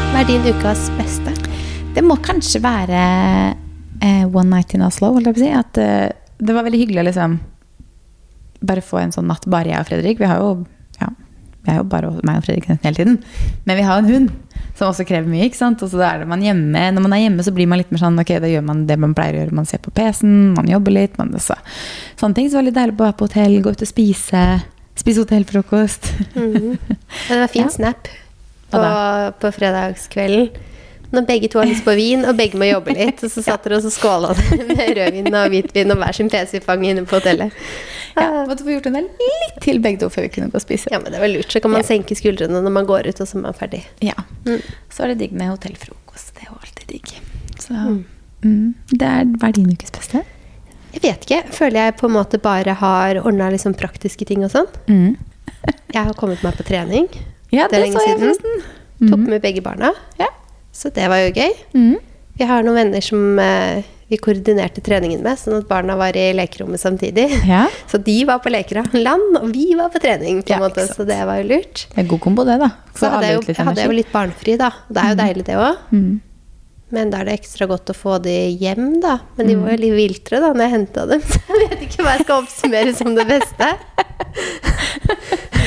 Hva 0.10 0.24
er 0.24 0.26
din 0.26 0.46
ukas 0.48 0.88
beste? 0.98 1.34
Det 1.94 2.02
må 2.02 2.18
kanskje 2.26 2.62
være 2.64 3.02
eh, 4.02 4.24
One 4.26 4.50
Night 4.50 4.74
in 4.74 4.82
Oslo, 4.86 5.12
holdt 5.14 5.30
jeg 5.30 5.38
på 5.38 5.44
å 5.44 5.44
si. 5.44 5.52
At 5.54 5.80
eh, 5.82 6.08
det 6.42 6.56
var 6.58 6.66
veldig 6.66 6.82
hyggelig 6.82 7.04
å 7.04 7.06
liksom 7.12 7.36
bare 8.66 8.82
få 8.82 9.04
en 9.04 9.14
sånn 9.14 9.30
natt 9.30 9.46
bare 9.54 9.70
jeg 9.76 9.84
og 9.84 9.92
Fredrik. 9.92 10.18
Vi 10.24 10.32
har 10.32 10.42
jo 10.42 10.50
ja, 10.98 11.12
vi 11.62 11.76
er 11.76 11.80
jo 11.84 11.86
bare 11.94 12.10
meg 12.26 12.42
og 12.42 12.48
Fredrik 12.48 12.72
nesten 12.72 12.90
hele 12.90 13.04
tiden. 13.04 13.22
Men 13.70 13.78
vi 13.78 13.86
har 13.86 14.02
jo 14.02 14.08
en 14.08 14.12
hund 14.16 14.60
som 14.74 14.90
også 14.90 15.06
krever 15.06 15.30
mye. 15.30 15.46
ikke 15.46 15.62
sant? 15.62 15.86
Og 15.86 15.94
så 15.94 16.02
er 16.02 16.24
det 16.24 16.30
man 16.34 16.42
hjemme. 16.42 16.90
Når 16.98 17.06
man 17.06 17.14
er 17.14 17.28
hjemme, 17.28 17.46
så 17.46 17.54
blir 17.54 17.70
man 17.70 17.84
litt 17.84 17.94
mer 17.94 18.02
sånn 18.02 18.18
ok, 18.18 18.34
da 18.42 18.50
gjør 18.50 18.66
man 18.66 18.88
det 18.90 18.98
man 18.98 19.14
pleier 19.14 19.38
å 19.38 19.44
gjøre. 19.44 19.60
Man 19.62 19.70
ser 19.70 19.86
på 19.86 19.94
PC-en, 19.94 20.56
man 20.58 20.74
jobber 20.74 20.98
litt. 20.98 21.22
Man, 21.22 21.36
så, 21.38 21.62
sånne 22.18 22.40
ting. 22.40 22.50
Så 22.50 22.58
det 22.58 22.64
var 22.64 22.72
litt 22.72 22.80
deilig 22.82 22.98
å 22.98 23.04
være 23.06 23.20
på 23.22 23.30
hotell, 23.30 23.62
gå 23.62 23.78
ut 23.78 23.86
og 23.86 23.94
spise. 23.94 24.48
Spise 24.96 25.22
hotellfrokost. 25.22 26.14
Mm 26.36 26.54
-hmm. 26.54 26.78
det 27.30 27.40
var 27.40 27.48
fin 27.48 27.62
Ja. 27.68 27.70
snap 27.70 28.08
på, 28.72 28.80
på 29.40 29.52
fredagskvelden. 29.52 30.50
Når 31.14 31.22
begge 31.22 31.48
to 31.48 31.60
har 31.60 31.66
lyst 31.66 31.86
på 31.86 31.94
vin, 31.96 32.26
og 32.26 32.38
begge 32.38 32.58
må 32.58 32.66
jobbe 32.66 32.94
litt. 32.98 33.24
Og 33.24 33.32
så 33.32 33.42
satt 33.42 33.64
dere 33.64 33.78
og 33.78 33.92
skåla 33.92 34.34
med 34.68 34.98
rødvin 34.98 35.34
og 35.36 35.50
hvitvin 35.50 35.92
og 35.92 35.98
hver 35.98 36.12
sin 36.12 36.30
PC-fang 36.30 36.86
inne 36.86 37.06
på 37.06 37.16
hotellet. 37.16 37.52
Ja, 38.16 38.46
måtte 38.48 38.64
få 38.64 38.70
gjort 38.70 38.86
en 38.86 38.94
del 38.94 39.04
litt 39.20 39.62
til 39.62 39.80
begge 39.82 40.00
to 40.00 40.10
før 40.10 40.22
vi 40.22 40.30
kunne 40.30 40.50
gå 40.50 40.56
og 40.58 40.62
spise. 40.62 40.90
Ja, 40.92 41.00
men 41.00 41.12
det 41.14 41.20
var 41.22 41.28
lurt. 41.28 41.52
Så 41.54 41.60
kan 41.60 41.72
man 41.72 41.82
Ja. 41.82 41.88
senke 41.88 42.16
skuldrene 42.16 42.62
når 42.62 42.70
man 42.72 42.86
går 42.86 43.08
ut, 43.10 43.22
og 43.22 43.28
så 43.28 43.38
er 43.38 43.42
man 43.42 43.54
ferdig. 43.54 43.84
Ja. 44.02 44.14
Mm. 44.46 44.62
Så 44.90 45.04
er 45.04 45.08
det 45.08 45.20
digg 45.20 45.32
med 45.34 45.48
hotellfrokost. 45.50 46.34
Det 46.34 46.42
er 46.42 46.48
jo 46.50 46.58
alltid 46.62 46.88
digg. 46.88 47.22
Så 47.60 47.74
mm. 48.42 48.76
det 48.90 49.02
er, 49.08 49.24
hver 49.38 49.52
din 49.52 49.70
ukes 49.72 49.92
beste? 49.92 50.24
Jeg 50.94 51.02
vet 51.04 51.26
ikke. 51.28 51.42
Føler 51.56 51.80
jeg 51.88 51.96
på 52.00 52.08
en 52.10 52.16
måte 52.16 52.40
bare 52.42 52.76
har 52.80 53.20
ordna 53.24 53.50
liksom 53.54 53.74
praktiske 53.78 54.26
ting 54.30 54.44
og 54.46 54.52
sånn. 54.54 54.70
Mm. 54.88 55.16
Jeg 55.94 56.02
har 56.10 56.14
kommet 56.18 56.42
meg 56.46 56.56
på 56.58 56.66
trening. 56.66 57.08
Ja, 57.54 57.68
Det 57.70 57.78
er 57.78 57.80
det, 57.80 57.82
lenge 57.88 58.00
så 58.02 58.06
jeg 58.10 58.20
siden. 58.20 58.64
Mm. 59.04 59.10
Tok 59.12 59.26
med 59.30 59.42
begge 59.44 59.62
barna. 59.66 59.92
Ja. 60.20 60.28
Så 60.74 60.90
det 60.94 61.06
var 61.12 61.22
jo 61.22 61.34
gøy. 61.36 61.52
Mm. 61.78 61.98
Vi 62.40 62.48
har 62.50 62.64
noen 62.66 62.80
venner 62.80 63.04
som 63.06 63.38
eh, 63.42 63.84
vi 64.10 64.18
koordinerte 64.22 64.82
treningen 64.86 65.22
med, 65.26 65.38
sånn 65.38 65.60
at 65.60 65.68
barna 65.70 65.94
var 66.00 66.18
i 66.18 66.32
lekerommet 66.34 66.82
samtidig. 66.82 67.28
ja. 67.46 67.68
Så 67.92 68.00
de 68.02 68.16
var 68.26 68.42
på 68.42 68.50
lekeland, 68.54 69.38
og 69.38 69.52
vi 69.54 69.68
var 69.78 69.94
på 69.94 70.02
trening, 70.02 70.42
på 70.42 70.50
en 70.50 70.58
Ja, 70.58 70.62
måte, 70.66 70.88
så 70.90 71.06
det 71.06 71.20
var 71.30 71.38
jo 71.44 71.50
lurt. 71.54 71.86
Det 71.94 72.02
er 72.02 72.10
god 72.10 72.22
kombo, 72.26 72.46
det, 72.48 72.58
da. 72.62 72.72
Så 72.98 73.10
hadde 73.14 73.30
jeg, 73.30 73.38
jo, 73.38 73.58
hadde 73.62 73.84
jeg 73.86 73.92
jo 73.92 73.98
litt 74.02 74.10
barnefri, 74.14 74.58
da. 74.58 74.72
Det 74.90 75.04
er 75.04 75.14
jo 75.14 75.20
deilig, 75.22 75.46
det 75.52 75.60
òg. 75.62 75.84
Men 76.94 77.10
da 77.10 77.24
er 77.24 77.30
det 77.32 77.38
ekstra 77.40 77.66
godt 77.70 77.90
å 77.90 77.96
få 77.98 78.20
de 78.22 78.34
hjem, 78.62 79.00
da. 79.02 79.16
Men 79.38 79.50
de 79.50 79.56
var 79.58 79.74
jo 79.74 79.82
litt 79.82 79.96
viltre 79.98 80.42
da 80.44 80.52
når 80.54 80.68
jeg 80.68 80.74
henta 80.76 81.06
dem, 81.10 81.24
så 81.32 81.40
jeg 81.50 81.70
vet 81.72 81.86
ikke 81.88 82.06
hva 82.06 82.16
jeg 82.18 82.26
skal 82.28 82.44
oppsummere 82.44 82.94
som 82.98 83.16
det 83.18 83.26
beste. 83.30 83.70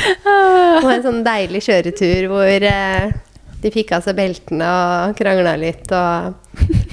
Det 0.06 0.82
var 0.84 0.92
en 0.92 1.06
sånn 1.06 1.22
deilig 1.26 1.62
kjøretur 1.66 2.28
hvor 2.30 2.66
eh, 2.70 3.16
de 3.62 3.72
fikk 3.74 3.90
av 3.96 4.04
seg 4.06 4.18
beltene 4.18 4.68
og 4.70 5.16
krangla 5.18 5.56
litt 5.58 5.90
og 5.96 6.34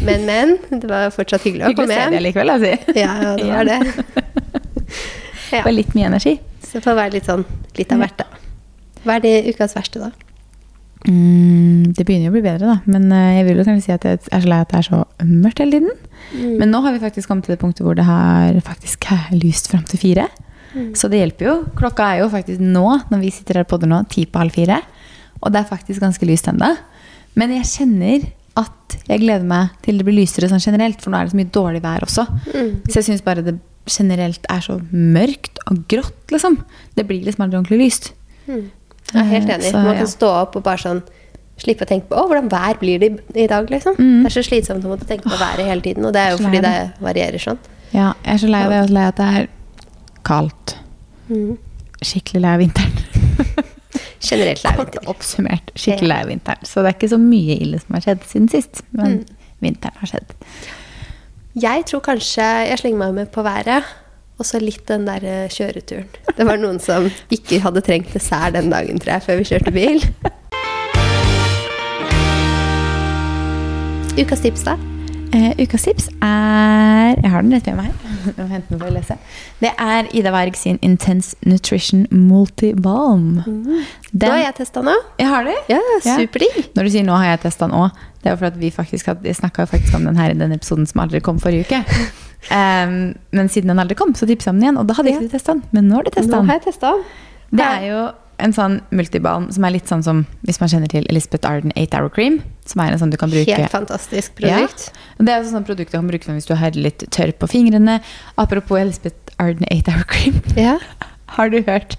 Men, 0.03 0.25
men. 0.27 0.57
Det 0.71 0.89
var 0.89 1.13
fortsatt 1.13 1.45
hyggelig 1.45 1.69
å 1.69 1.75
komme 1.77 1.85
Hyggelig 1.85 1.99
å 1.99 2.09
se 2.09 2.15
deg 2.15 2.25
likevel, 2.25 2.53
altså. 2.55 2.97
Ja, 2.97 3.13
ja, 3.21 3.35
det 3.37 3.51
var 3.51 3.69
det. 3.69 3.79
Det 5.53 5.59
var 5.61 5.75
litt 5.75 5.91
mye 5.93 6.07
energi. 6.09 6.31
Så 6.65 6.79
det 6.79 6.87
får 6.87 6.95
være 6.97 7.13
litt 7.13 7.27
sånn 7.29 7.43
litt 7.77 7.91
av 7.93 7.99
hvert, 8.01 8.23
da. 8.23 8.25
Hva 9.03 9.19
er 9.19 9.21
det 9.21 9.33
ukas 9.53 9.75
verste, 9.77 10.01
da? 10.01 10.32
Mm, 11.03 11.91
det 11.95 12.05
begynner 12.07 12.29
jo 12.29 12.31
å 12.31 12.35
bli 12.37 12.45
bedre, 12.45 12.75
da. 12.75 12.77
Men 12.87 13.09
eh, 13.11 13.39
jeg 13.39 13.47
vil 13.49 13.59
jo 13.59 13.65
kanskje 13.67 13.85
si 13.85 13.93
at 13.95 14.07
jeg 14.07 14.21
er 14.23 14.45
så 14.45 14.51
lei 14.51 14.59
at 14.63 14.71
det 14.71 14.79
er 14.79 14.87
så 14.87 15.01
mørkt 15.27 15.59
hele 15.63 15.79
tiden. 15.79 15.97
Mm. 16.31 16.53
Men 16.61 16.71
nå 16.71 16.83
har 16.85 16.95
vi 16.95 17.03
faktisk 17.03 17.31
kommet 17.31 17.47
til 17.47 17.55
det 17.55 17.61
punktet 17.63 17.85
hvor 17.85 17.97
det 17.99 18.07
har 18.07 18.59
faktisk 18.65 19.09
er 19.11 19.33
lyst 19.35 19.67
fram 19.71 19.83
til 19.89 20.01
fire. 20.01 20.29
Mm. 20.73 20.93
Så 20.97 21.09
det 21.11 21.19
hjelper 21.19 21.49
jo. 21.49 21.57
Klokka 21.77 22.07
er 22.13 22.23
jo 22.23 22.31
faktisk 22.33 22.63
nå, 22.63 22.85
når 23.11 23.21
vi 23.21 23.33
sitter 23.35 23.61
her 23.61 23.67
på 23.69 23.79
det 23.81 23.89
nå, 23.91 23.99
ti 24.11 24.25
på 24.29 24.41
halv 24.41 24.55
fire. 24.55 24.79
Og 25.43 25.51
det 25.51 25.61
er 25.61 25.69
faktisk 25.69 26.03
ganske 26.03 26.29
lyst 26.29 26.47
ennå. 26.49 26.71
Men 27.39 27.53
jeg 27.57 27.69
kjenner 27.69 28.25
at 28.59 28.97
jeg 29.09 29.23
gleder 29.23 29.45
meg 29.49 29.73
til 29.85 29.97
det 29.97 30.05
blir 30.05 30.19
lysere 30.21 30.49
sånn 30.49 30.61
generelt, 30.61 31.01
for 31.01 31.11
nå 31.11 31.19
er 31.19 31.27
det 31.27 31.33
så 31.33 31.39
mye 31.39 31.53
dårlig 31.53 31.83
vær 31.83 32.05
også. 32.05 32.25
Mm. 32.53 32.73
Så 32.87 32.99
jeg 32.99 33.07
syns 33.09 33.25
bare 33.25 33.45
det 33.45 33.57
generelt 33.89 34.45
er 34.51 34.61
så 34.63 34.77
mørkt 34.93 35.59
og 35.67 35.83
grått, 35.91 36.21
liksom. 36.31 36.59
Det 36.95 37.05
blir 37.09 37.25
liksom 37.25 37.43
aldri 37.43 37.59
ordentlig 37.59 37.81
lyst. 37.81 38.13
Mm. 38.47 38.69
Jeg 39.13 39.21
er 39.21 39.29
helt 39.29 39.49
Eh, 39.49 39.55
enig. 39.55 39.71
så, 39.71 39.77
Man 39.83 39.93
ja. 39.95 39.99
kan 40.01 40.07
stå 40.07 40.29
opp 40.41 40.55
og 40.55 40.63
bare 40.63 40.77
sånn 40.81 41.03
Slippe 41.57 41.85
å 41.85 41.87
tenke 41.87 42.07
på 42.09 42.17
å, 42.17 42.23
hvordan 42.27 42.47
vær 42.49 42.79
blir 42.81 42.97
det 42.99 43.11
i 43.37 43.45
dag, 43.47 43.67
liksom. 43.69 43.93
Mm. 43.99 44.23
Det 44.23 44.31
er 44.31 44.33
så 44.41 44.41
slitsomt 44.49 44.83
å 44.85 44.89
måtte 44.89 45.05
tenke 45.05 45.29
på 45.29 45.37
været 45.37 45.67
hele 45.67 45.81
tiden, 45.85 46.03
og 46.09 46.11
det 46.15 46.19
er 46.23 46.31
jo 46.33 46.37
fordi 46.41 46.59
det 46.65 46.71
varierer 46.99 47.37
sånn. 47.39 47.59
Ja, 47.93 48.07
jeg 48.25 48.33
er 48.33 48.37
så 48.41 48.47
lei 48.49 48.61
av 48.65 48.71
det. 48.71 48.79
Er 48.79 48.87
så 48.87 48.93
lei 48.97 49.03
av 49.03 49.11
at 49.13 49.19
det 49.21 49.27
er 49.37 49.47
kaldt. 50.25 50.73
Mm. 51.29 51.57
Skikkelig 52.01 52.41
lei 52.41 52.53
av 52.57 52.59
vinteren. 52.63 52.97
Generelt 54.23 54.63
lei 54.65 54.73
Kort 54.79 54.93
vinter. 54.95 55.07
oppsummert. 55.13 55.71
Skikkelig 55.77 56.09
lei 56.09 56.19
av 56.25 56.31
vinteren. 56.33 56.65
Så 56.65 56.81
det 56.81 56.89
er 56.89 56.97
ikke 56.97 57.11
så 57.13 57.19
mye 57.21 57.57
ille 57.61 57.79
som 57.83 57.97
har 57.99 58.05
skjedd 58.07 58.25
siden 58.33 58.49
sist. 58.49 58.81
Men 58.91 59.19
Mm. 59.19 59.25
vinteren 59.61 59.97
har 60.01 60.07
skjedd. 60.09 60.33
Jeg 61.53 61.85
tror 61.85 62.01
kanskje 62.01 62.49
jeg 62.67 62.79
slenger 62.81 62.97
meg 62.97 63.13
med 63.13 63.31
på 63.31 63.43
været, 63.45 63.83
og 64.39 64.45
så 64.47 64.59
litt 64.61 64.85
den 64.89 65.05
der 65.09 65.23
eh, 65.25 65.49
kjøreturen. 65.51 66.09
Det 66.37 66.45
var 66.47 66.57
noen 66.61 66.79
som 66.83 67.09
ikke 67.33 67.61
hadde 67.63 67.83
trengt 67.85 68.13
dessert 68.15 68.53
den 68.57 68.71
dagen, 68.73 68.99
tror 69.01 69.17
jeg, 69.17 69.25
før 69.27 69.35
vi 69.41 69.49
kjørte 69.51 69.71
bil. 69.75 69.99
Ukas 74.21 74.43
tips, 74.45 74.63
da? 74.67 74.92
Eh, 75.33 75.49
ukas 75.63 75.81
tips 75.87 76.09
er 76.21 77.15
Jeg 77.17 77.31
har 77.33 77.41
den 77.41 77.53
rett 77.55 77.65
ved 77.65 77.77
meg 77.79 77.87
her. 77.89 78.27
Jeg 78.27 78.35
må 78.37 78.45
hente 78.51 78.69
den 78.69 78.79
for 78.79 78.89
å 78.91 78.93
lese. 78.93 79.15
Det 79.63 79.71
er 79.81 80.09
Ida 80.13 80.31
Werg 80.35 80.55
sin 80.59 80.77
Intense 80.85 81.33
Nutrition 81.49 82.03
Multibalm. 82.13 83.39
Da 84.13 84.29
har 84.35 84.43
jeg 84.43 84.55
testa 84.61 84.83
nå. 84.85 84.93
Jeg 85.19 85.29
har 85.31 85.47
det. 85.49 85.55
Ja, 85.73 85.79
Ja. 86.05 86.17
Når 86.75 86.83
du 86.83 86.89
sier 86.93 87.03
'nå 87.07 87.17
har 87.17 87.25
jeg 87.33 87.41
testa 87.47 87.65
den 87.67 87.75
òg', 87.75 87.91
det 88.21 88.29
er 88.29 88.35
jo 88.35 88.37
for 88.37 88.45
at 88.45 88.59
vi 88.59 88.69
faktisk 88.71 89.05
snakka 89.33 89.67
om 89.95 90.05
den 90.05 90.15
her 90.17 90.29
i 90.31 90.33
den 90.37 90.51
episoden 90.51 90.85
som 90.87 91.01
aldri 91.01 91.19
kom 91.19 91.39
forrige 91.39 91.65
uke. 91.65 91.83
um, 92.51 93.15
men 93.35 93.49
siden 93.49 93.67
den 93.69 93.79
aldri 93.79 93.95
kom, 93.95 94.13
så 94.13 94.27
tipsa 94.27 94.49
jeg 94.51 94.55
om 94.55 94.59
den 94.59 94.63
igjen, 94.69 94.77
og 94.77 94.87
da 94.87 94.93
hadde 94.93 95.09
ikke 95.09 95.23
Ja. 95.23 95.27
testa 95.37 95.53
den. 95.53 95.63
Men 95.71 95.89
nå 95.89 95.95
har 95.95 96.03
du 96.03 96.09
testa 96.11 96.31
Nå 96.37 96.45
har 96.45 96.53
jeg 96.59 96.63
testa 96.63 96.91
den. 96.91 97.03
Det 97.51 97.65
er 97.65 97.81
jo 97.89 98.11
en 98.41 98.53
sånn 98.55 98.79
multibalm 98.95 99.49
som 99.53 99.65
er 99.67 99.75
litt 99.75 99.89
sånn 99.89 100.03
som 100.05 100.23
hvis 100.47 100.59
man 100.61 100.71
kjenner 100.71 100.91
til 100.91 101.05
Elizabeth 101.11 101.49
Arden 101.49 101.73
8 101.79 101.99
Hour 101.99 102.13
Cream. 102.13 102.39
Som 102.67 102.83
er 102.83 102.93
en 102.93 103.01
sånn 103.01 103.11
du 103.13 103.17
kan 103.19 103.31
bruke 103.31 103.57
Helt 103.57 103.73
fantastisk 103.73 104.37
produkt. 104.39 104.87
Ja. 104.89 105.25
Det 105.25 105.33
er 105.33 105.41
jo 105.41 105.51
sånn 105.51 105.67
produkt 105.67 105.91
du 105.91 105.97
kan 105.97 106.09
bruke 106.09 106.37
hvis 106.37 106.49
du 106.49 106.55
har 106.59 106.77
litt 106.77 107.05
tørr 107.13 107.33
på 107.37 107.49
fingrene. 107.51 107.99
Apropos 108.39 108.79
Elizabeth 108.79 109.35
Arden 109.41 109.67
8 109.69 109.97
Hour 109.97 110.07
Cream. 110.09 110.39
Ja. 110.59 110.77
Har 111.35 111.49
du 111.49 111.59
hørt 111.65 111.97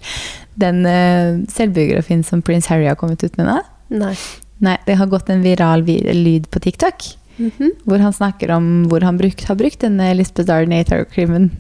den 0.61 0.85
uh, 0.87 1.43
selvbiografien 1.51 2.23
som 2.23 2.43
prins 2.45 2.69
Harry 2.71 2.87
har 2.87 2.99
kommet 3.01 3.25
ut 3.25 3.37
med 3.41 3.49
nå? 3.49 3.59
Nei. 3.91 4.15
Nei, 4.63 4.77
det 4.87 4.95
har 5.01 5.11
gått 5.11 5.31
en 5.33 5.43
viral 5.43 5.83
vi 5.83 5.99
lyd 6.15 6.47
på 6.55 6.63
TikTok. 6.63 7.09
Mhm. 7.37 7.71
Hvor 7.85 7.99
han 7.99 8.13
snakker 8.15 8.53
om 8.55 8.67
hvor 8.91 9.03
han 9.03 9.19
brukt, 9.19 9.45
har 9.49 9.57
brukt 9.59 9.81
denne 9.83 10.11
Elizabeth 10.13 10.53
Arden 10.55 10.75
8 10.77 10.95
Hour 10.95 11.09
Creamen. 11.11 11.51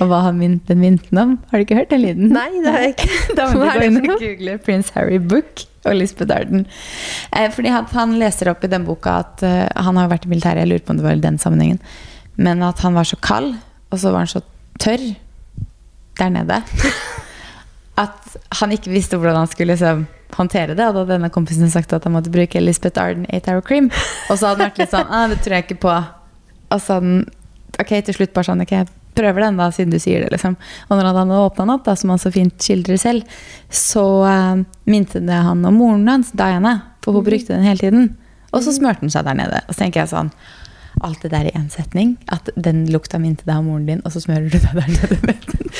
Og 0.00 0.10
hva 0.10 0.22
han 0.26 0.36
min, 0.40 0.58
den 0.68 0.82
minnet 0.82 1.08
om. 1.16 1.38
Har 1.50 1.58
du 1.58 1.64
ikke 1.64 1.78
hørt 1.78 1.92
den 1.94 2.02
lyden? 2.04 2.34
Nei, 2.34 2.48
det 2.64 2.74
har 2.74 2.84
jeg 2.84 2.96
ikke. 2.96 3.08
Da 3.38 3.48
må 3.52 3.62
du 3.62 3.70
gå 3.70 3.86
inn 3.86 4.00
og 4.02 4.10
google 4.20 4.58
Prince 4.66 4.92
Harry 4.96 5.18
Book 5.18 5.64
og 5.86 5.96
Lisbeth 5.96 6.28
Darden. 6.28 6.66
Eh, 7.32 7.48
fordi 7.54 7.72
han, 7.72 7.86
han 7.94 8.16
leser 8.20 8.50
opp 8.52 8.64
i 8.66 8.70
den 8.72 8.84
boka 8.86 9.20
at 9.22 9.44
uh, 9.46 9.64
han 9.86 10.00
har 10.00 10.10
vært 10.12 10.26
i 10.26 10.32
militæret, 10.32 10.64
jeg 10.64 10.72
lurer 10.72 10.84
på 10.84 10.94
om 10.94 11.00
det 11.00 11.06
var 11.06 11.16
i 11.16 11.24
den 11.24 11.38
sammenhengen, 11.40 11.80
men 12.36 12.64
at 12.66 12.82
han 12.84 12.96
var 12.98 13.08
så 13.08 13.18
kald, 13.22 13.54
og 13.90 14.02
så 14.02 14.12
var 14.12 14.26
han 14.26 14.32
så 14.32 14.42
tørr 14.82 15.04
der 16.18 16.32
nede, 16.32 16.58
at 18.04 18.36
han 18.60 18.74
ikke 18.74 18.92
visste 18.92 19.20
hvordan 19.20 19.44
han 19.44 19.52
skulle 19.52 19.76
liksom, 19.76 20.04
håndtere 20.34 20.74
det. 20.74 20.82
Og 20.82 20.94
da 20.94 21.02
hadde 21.02 21.14
denne 21.14 21.32
kompisen 21.32 21.70
sagt 21.72 21.94
at 21.94 22.06
han 22.06 22.14
måtte 22.16 22.32
bruke 22.34 22.62
Lisbeth 22.62 23.00
Arden 23.02 23.26
8 23.30 23.52
Hour 23.52 23.64
Cream. 23.66 23.90
Og 24.30 24.38
så 24.38 24.50
hadde 24.50 24.64
han 24.64 24.70
vært 24.70 24.82
litt 24.82 24.94
sånn 24.94 25.10
ah, 25.10 25.26
det 25.30 25.40
tror 25.44 25.58
jeg 25.58 25.66
ikke 25.68 25.82
på. 25.86 25.96
Og 26.74 26.82
så 26.82 26.98
hadde 26.98 27.12
han 27.12 27.26
ok, 27.82 27.92
til 28.08 28.18
slutt 28.18 28.34
bare 28.36 28.48
sånn 28.50 28.64
ok, 28.64 28.74
jeg 28.74 28.92
prøver 29.16 29.46
den 29.46 29.60
da, 29.60 29.70
siden 29.72 29.94
du 29.94 29.98
sier 30.02 30.24
det. 30.24 30.32
liksom. 30.34 30.58
Og 30.88 30.92
når 30.96 31.08
han 31.08 31.18
hadde 31.22 31.40
åpna 31.46 31.64
den 31.64 31.74
opp, 31.76 31.86
da, 31.86 31.96
som 31.96 32.12
han 32.12 32.20
så 32.20 32.32
fint 32.34 32.54
skildrer 32.60 33.00
selv, 33.00 33.40
så 33.72 34.04
uh, 34.26 34.60
minte 34.88 35.22
det 35.24 35.40
han 35.48 35.64
om 35.64 35.80
moren 35.80 36.06
hans, 36.10 36.34
Diana. 36.36 36.78
For 37.04 37.16
hun 37.16 37.24
brukte 37.26 37.54
den 37.54 37.66
hele 37.66 37.80
tiden. 37.80 38.14
Og 38.52 38.64
så 38.64 38.74
smurte 38.76 39.04
den 39.04 39.12
seg 39.14 39.26
der 39.26 39.38
nede. 39.38 39.62
Og 39.66 39.74
så 39.74 39.84
tenker 39.84 40.04
jeg 40.04 40.14
sånn 40.14 40.32
Alt 41.04 41.26
det 41.26 41.28
der 41.34 41.44
i 41.44 41.50
én 41.52 41.66
setning. 41.68 42.14
At 42.32 42.48
den 42.56 42.86
lukta 42.88 43.18
minte 43.20 43.44
deg 43.44 43.58
om 43.60 43.66
moren 43.68 43.84
din, 43.84 43.98
og 44.08 44.14
så 44.14 44.22
smører 44.24 44.48
du 44.48 44.56
deg 44.56 44.78
der 44.78 44.86
nede 44.88 45.18
med 45.28 45.42
den. 45.50 45.74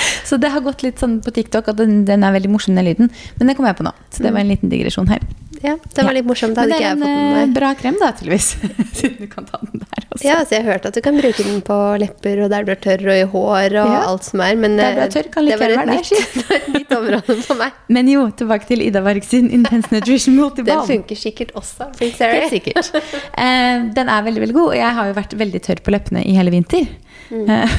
Så 0.28 0.38
det 0.40 0.50
har 0.54 0.60
gått 0.64 0.82
litt 0.86 0.98
sånn 1.02 1.20
på 1.24 1.32
TikTok 1.34 1.68
at 1.72 1.76
den, 1.82 2.04
den 2.08 2.24
er 2.24 2.32
veldig 2.36 2.50
morsom, 2.52 2.74
den 2.78 2.86
lyden. 2.88 3.10
Men 3.38 3.50
det 3.50 3.56
kom 3.58 3.66
jeg 3.68 3.76
på 3.78 3.86
nå. 3.86 3.92
Så 4.14 4.22
det 4.24 4.32
var 4.32 4.40
en 4.44 4.52
liten 4.52 4.70
digresjon 4.72 5.10
her. 5.12 5.22
Ja, 5.62 5.76
det 5.94 6.02
var 6.02 6.10
litt 6.16 6.26
morsomt. 6.26 6.56
Det 6.56 6.62
hadde 6.64 6.74
ikke 6.74 6.82
er 6.82 6.88
jeg 6.88 6.96
en 6.96 7.02
fått 7.04 7.10
med 7.12 7.28
eh, 7.32 7.34
meg. 7.46 7.50
bra 7.54 7.68
krem, 7.78 7.98
da, 8.00 8.08
tydeligvis. 8.18 8.46
Siden 8.98 9.18
du 9.20 9.28
kan 9.30 9.44
ta 9.46 9.60
den 9.62 9.82
der 9.84 10.06
også. 10.08 10.24
Ja, 10.26 10.38
så 10.42 10.56
jeg 10.56 10.64
har 10.64 10.72
hørt 10.74 10.88
at 10.88 10.96
du 10.96 11.00
kan 11.04 11.20
bruke 11.20 11.44
den 11.46 11.60
på 11.62 11.76
lepper 12.02 12.40
og 12.42 12.50
der 12.50 12.66
du 12.66 12.72
er 12.74 12.80
tørr, 12.82 13.04
og 13.12 13.20
i 13.20 13.28
hår 13.34 13.76
og 13.84 13.92
Ja. 13.92 14.00
alt 14.08 14.26
som 14.26 14.42
er. 14.42 14.56
Men 14.58 14.74
Der 14.80 14.96
du 14.96 15.02
er 15.04 15.06
eh, 15.06 15.12
tørr, 15.14 15.28
kan 15.36 15.46
det 15.46 15.58
var 15.60 15.74
et 15.76 15.92
nytt, 15.92 16.50
et 16.56 16.66
nytt 16.74 16.96
område 16.98 17.36
for 17.46 17.60
meg. 17.62 17.78
Men 17.94 18.10
jo, 18.10 18.24
tilbake 18.42 18.66
til 18.72 18.82
Ida 18.88 19.04
Varg 19.06 19.22
sin 19.28 19.52
Intense 19.54 19.92
Nutrition 19.94 20.40
Den 20.58 20.82
funker 20.88 21.20
sikkert 21.22 21.54
også. 21.54 21.92
Helt 22.00 22.50
sikkert. 22.50 22.90
Eh, 23.38 23.86
den 23.94 24.10
er 24.16 24.26
veldig 24.26 24.42
veldig 24.48 24.58
god, 24.58 24.72
og 24.72 24.78
jeg 24.80 24.98
har 24.98 25.12
jo 25.12 25.18
vært 25.20 25.38
veldig 25.46 25.62
tørr 25.68 25.84
på 25.86 25.94
leppene 25.94 26.24
i 26.26 26.34
hele 26.40 26.50
vinter. 26.58 26.90
Mm. 27.30 27.46
Eh, 27.46 27.78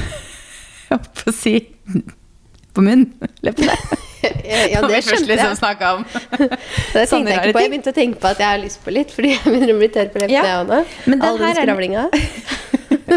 Jeg 0.93 0.99
holdt 0.99 1.13
på 1.19 1.31
å 1.31 1.33
si 1.35 1.53
på 2.73 2.85
munn. 2.85 3.07
Leppene. 3.45 3.77
Ja, 4.23 4.79
det 4.87 5.01
skjønte 5.03 5.35
jeg. 5.35 5.39
Liksom 5.41 5.81
om. 5.89 6.03
Det 6.93 7.01
tenkte 7.09 7.33
jeg 7.33 7.39
ikke 7.41 7.55
på. 7.57 7.59
Jeg 7.59 7.71
begynte 7.73 7.91
å 7.91 7.95
tenke 7.97 8.21
på 8.23 8.29
at 8.29 8.39
jeg 8.39 8.47
har 8.47 8.61
lyst 8.61 8.79
på 8.85 8.93
litt, 8.95 9.11
fordi 9.11 9.33
jeg 9.33 9.41
begynner 9.43 9.73
å 9.73 9.79
bli 9.81 9.89
tørr 9.91 10.11
på 10.13 10.21
leppene, 10.21 10.37
Ja, 10.37 10.43
jeg 10.47 10.61
òg 10.61 10.69
nå. 10.71 10.77
All 11.27 11.41
den 11.41 11.43
er- 11.49 11.59
skravlinga. 11.59 12.05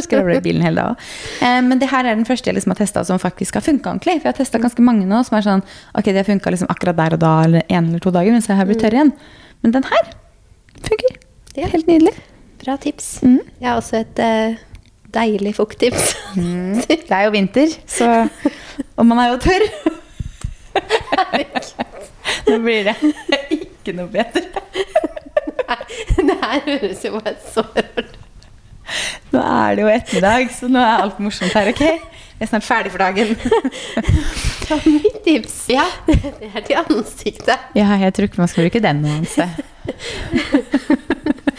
Skravler 0.03 0.37
i 0.41 0.43
bilen 0.43 0.67
hele 0.67 0.83
dagen. 0.83 0.99
Eh, 1.47 1.61
men 1.69 1.79
det 1.79 1.93
her 1.93 2.09
er 2.11 2.19
den 2.19 2.27
første 2.27 2.51
jeg 2.51 2.59
liksom 2.59 2.75
har 2.75 2.81
testa 2.81 3.05
som 3.07 3.23
faktisk 3.23 3.61
har 3.61 3.65
funka 3.69 3.93
ordentlig. 3.93 4.17
For 4.19 4.27
jeg 4.27 4.35
har 4.35 4.41
testa 4.41 4.61
ganske 4.63 4.83
mange 4.85 5.07
nå 5.07 5.23
som 5.29 5.39
er 5.39 5.47
sånn 5.47 5.63
Ok, 5.95 6.11
det 6.11 6.19
har 6.25 6.27
funka 6.29 6.53
liksom 6.57 6.73
akkurat 6.75 6.99
der 6.99 7.17
og 7.21 7.23
da, 7.23 7.33
eller 7.47 7.71
en 7.71 7.93
eller 7.93 8.03
to 8.03 8.11
dager, 8.19 8.35
mens 8.35 8.51
jeg 8.51 8.59
har 8.59 8.67
blitt 8.67 8.83
tørr 8.83 8.99
igjen. 8.99 9.15
Men 9.63 9.77
den 9.79 9.87
her 9.87 10.11
funker. 10.91 11.21
Ja. 11.57 11.71
Helt 11.71 11.87
nydelig. 11.87 12.17
Bra 12.65 12.75
tips. 12.83 13.21
Mm. 13.23 13.39
Jeg 13.63 13.71
har 13.71 13.79
også 13.79 14.03
et 14.03 14.19
eh, 14.27 14.59
deilig 15.17 15.55
fukttips. 15.57 16.13
Det 16.89 17.01
er 17.11 17.25
jo 17.27 17.33
vinter, 17.35 17.73
så 17.89 18.11
Og 18.97 19.07
man 19.09 19.19
er 19.25 19.33
jo 19.33 19.39
tørr. 19.43 19.65
Nå 22.47 22.59
blir 22.63 22.85
det 22.91 22.97
ikke 23.57 23.93
noe 23.97 24.11
bedre. 24.13 24.43
det 26.17 26.37
her 26.43 26.61
høres 26.67 27.01
jo 27.07 27.17
bare 27.17 27.35
så 27.53 27.65
rart 27.65 27.99
ut. 28.03 28.13
Nå 29.33 29.41
er 29.43 29.75
det 29.79 29.83
jo 29.83 29.89
ettermiddag, 29.91 30.45
så 30.55 30.69
nå 30.71 30.79
er 30.79 31.01
alt 31.03 31.17
morsomt 31.23 31.55
her, 31.59 31.73
ok? 31.73 31.81
Jeg 31.83 32.45
er 32.45 32.51
snart 32.51 32.67
ferdig 32.69 32.93
for 32.93 33.01
dagen. 33.03 33.33
Ta 34.69 34.77
Mitt 34.87 35.17
tips 35.25 35.57
Ja. 35.73 35.87
det 36.07 36.51
er 36.53 36.61
til 36.69 36.77
ansiktet. 36.83 37.59
Ja, 37.75 37.89
jeg 38.03 38.13
tror 38.15 38.29
ikke 38.29 38.43
man 38.45 38.53
skal 38.53 38.67
bruke 38.69 38.83
den 38.85 39.03
noe 39.03 39.13
annet. 39.17 39.35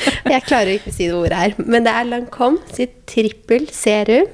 Jeg 0.34 0.44
klarer 0.48 0.74
ikke 0.78 0.92
å 0.92 0.98
si 0.98 1.08
det 1.10 1.16
ordet 1.18 1.38
her, 1.42 1.56
men 1.64 1.88
det 1.88 1.94
er 1.94 2.10
Lancome 2.12 2.60
sitt 2.74 3.00
trippel 3.10 3.68
serum. 3.74 4.28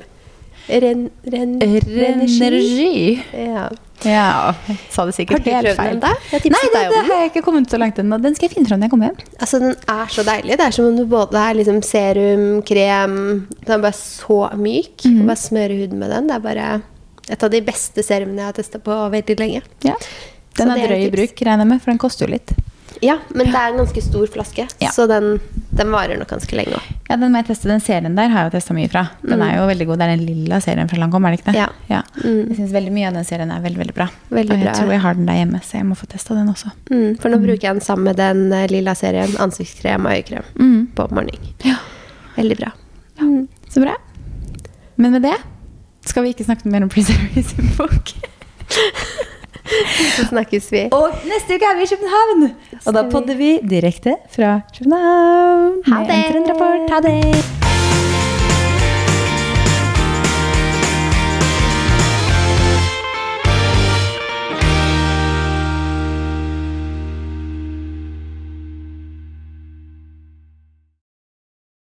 Ren, 0.63 1.09
ren, 1.27 1.57
Renergi. 1.59 3.17
Ja. 3.35 3.65
Ja, 4.03 4.53
jeg 4.67 4.77
sa 4.91 5.03
det 5.05 5.11
Har 5.11 5.15
sikkert 5.15 5.43
du 5.45 5.49
helt 5.51 5.67
prøvd 5.67 5.77
feil. 5.79 5.91
den 5.93 5.99
da? 6.03 6.11
Nei, 6.33 6.39
det, 6.73 6.81
det 6.91 7.01
har 7.07 7.21
jeg 7.21 7.29
ikke 7.31 7.43
kommet 7.45 7.71
så 7.71 7.79
langt 7.79 7.99
ennå. 8.01 8.17
Den 8.23 8.35
skal 8.35 8.49
jeg 8.49 8.55
finne 8.57 8.67
fram 8.67 8.81
når 8.81 8.89
jeg 8.89 8.93
kommer 8.93 9.09
hjem. 9.11 9.29
Altså, 9.39 9.59
den 9.63 9.75
er 9.93 10.11
så 10.11 10.25
deilig. 10.27 10.57
Det 10.59 10.65
er 10.65 10.75
som 10.75 10.87
om 10.89 10.97
du 10.99 11.05
både 11.11 11.39
er 11.39 11.59
liksom 11.59 11.79
serum, 11.87 12.43
krem 12.67 13.15
Den 13.63 13.75
er 13.77 13.85
bare 13.85 13.95
så 13.95 14.39
myk. 14.59 15.05
Mhm. 15.07 15.23
Bare 15.29 15.39
smøre 15.39 15.79
huden 15.79 16.03
med 16.03 16.11
den. 16.15 16.27
Det 16.31 16.35
er 16.35 16.43
bare 16.47 16.67
et 17.31 17.47
av 17.47 17.53
de 17.53 17.63
beste 17.63 18.03
serumene 18.03 18.43
jeg 18.43 18.49
har 18.51 18.57
testa 18.59 18.83
på 18.83 18.99
veldig 19.15 19.39
lenge. 19.39 19.63
Ja. 19.87 19.95
Den 20.59 20.67
Så 20.67 20.75
er 20.75 20.83
er 20.83 20.87
drøy 20.91 21.05
i 21.07 21.13
bruk, 21.13 21.39
regner 21.47 21.63
jeg 21.63 21.71
med, 21.71 21.81
for 21.83 21.91
den 21.93 22.01
koster 22.03 22.27
jo 22.27 22.33
litt. 22.35 22.51
Ja, 23.03 23.17
men 23.35 23.49
det 23.51 23.59
er 23.59 23.73
en 23.73 23.79
ganske 23.81 24.01
stor 24.05 24.27
flaske, 24.31 24.63
Ja. 24.81 24.89
så 24.95 25.03
den, 25.11 25.39
den 25.75 25.89
varer 25.91 26.15
nok 26.21 26.29
ganske 26.31 26.55
lenge 26.55 26.77
òg. 26.77 26.85
Ja, 27.09 27.17
den 27.19 27.33
må 27.33 27.41
jeg 27.41 27.49
teste. 27.51 27.67
Den 27.69 27.81
serien 27.83 28.15
der 28.15 28.29
har 28.31 28.45
jeg 28.45 28.51
jo 28.51 28.53
testa 28.57 28.73
mye 28.77 28.87
fra. 28.89 29.01
Den 29.21 29.41
er 29.43 29.57
jo 29.57 29.65
veldig 29.67 29.87
god. 29.89 29.99
Det 29.99 30.05
er 30.07 30.13
den 30.15 30.25
lilla 30.25 30.59
serien 30.63 30.87
fra 30.89 30.97
Langholm 31.01 31.25
er 31.27 31.35
det 31.35 31.41
ikke 31.41 31.51
det? 31.51 31.59
Ja. 31.59 31.67
Ja. 31.91 31.99
Mm. 32.23 32.39
Jeg 32.49 32.57
syns 32.61 32.71
veldig 32.77 32.93
mye 32.95 33.07
av 33.11 33.17
den 33.19 33.27
serien 33.27 33.51
er 33.51 33.61
veldig, 33.65 33.81
veldig 33.83 33.95
bra. 33.97 34.07
Veldig 34.31 34.55
og 34.55 34.57
jeg 34.63 34.65
bra. 34.69 34.73
tror 34.79 34.91
jeg 34.95 35.01
har 35.03 35.13
den 35.19 35.27
der 35.29 35.39
hjemme, 35.41 35.61
så 35.67 35.77
jeg 35.77 35.85
må 35.91 35.97
få 35.99 36.07
testa 36.13 36.33
den 36.39 36.49
også. 36.53 36.71
Mm, 36.89 37.09
for 37.21 37.29
nå 37.33 37.41
bruker 37.43 37.67
jeg 37.67 37.75
den 37.77 37.85
sammen 37.85 38.07
med 38.09 38.17
den 38.21 38.45
eh, 38.55 38.67
lilla 38.71 38.95
serien 38.95 39.35
ansiktskrem 39.43 40.05
og 40.07 40.15
øyekrem 40.15 40.47
Mm. 40.55 40.87
på 40.95 41.07
morgenen. 41.11 41.53
Ja. 41.67 41.75
Veldig 42.37 42.57
bra. 42.63 42.71
Så 43.69 43.81
bra. 43.83 43.95
Men 44.97 45.11
med 45.11 45.21
det 45.27 45.35
skal 46.05 46.23
vi 46.23 46.33
ikke 46.33 46.45
snakke 46.45 46.69
mer 46.69 46.83
om 46.83 46.89
sin 46.89 47.69
bok. 47.77 48.13
Så 50.17 50.25
snakkes 50.29 50.71
vi. 50.71 50.83
Og 50.91 51.09
neste 51.27 51.55
uke 51.55 51.69
er 51.71 51.77
vi 51.79 51.87
i 51.87 51.91
København! 51.95 52.47
Og 52.85 52.93
da 52.93 53.03
podder 53.09 53.35
vi 53.39 53.51
direkte 53.69 54.15
fra 54.35 54.59
København. 54.77 55.81
Ha 55.87 56.03
det! 56.09 56.23
Ha 56.91 56.99
det! 57.07 58.12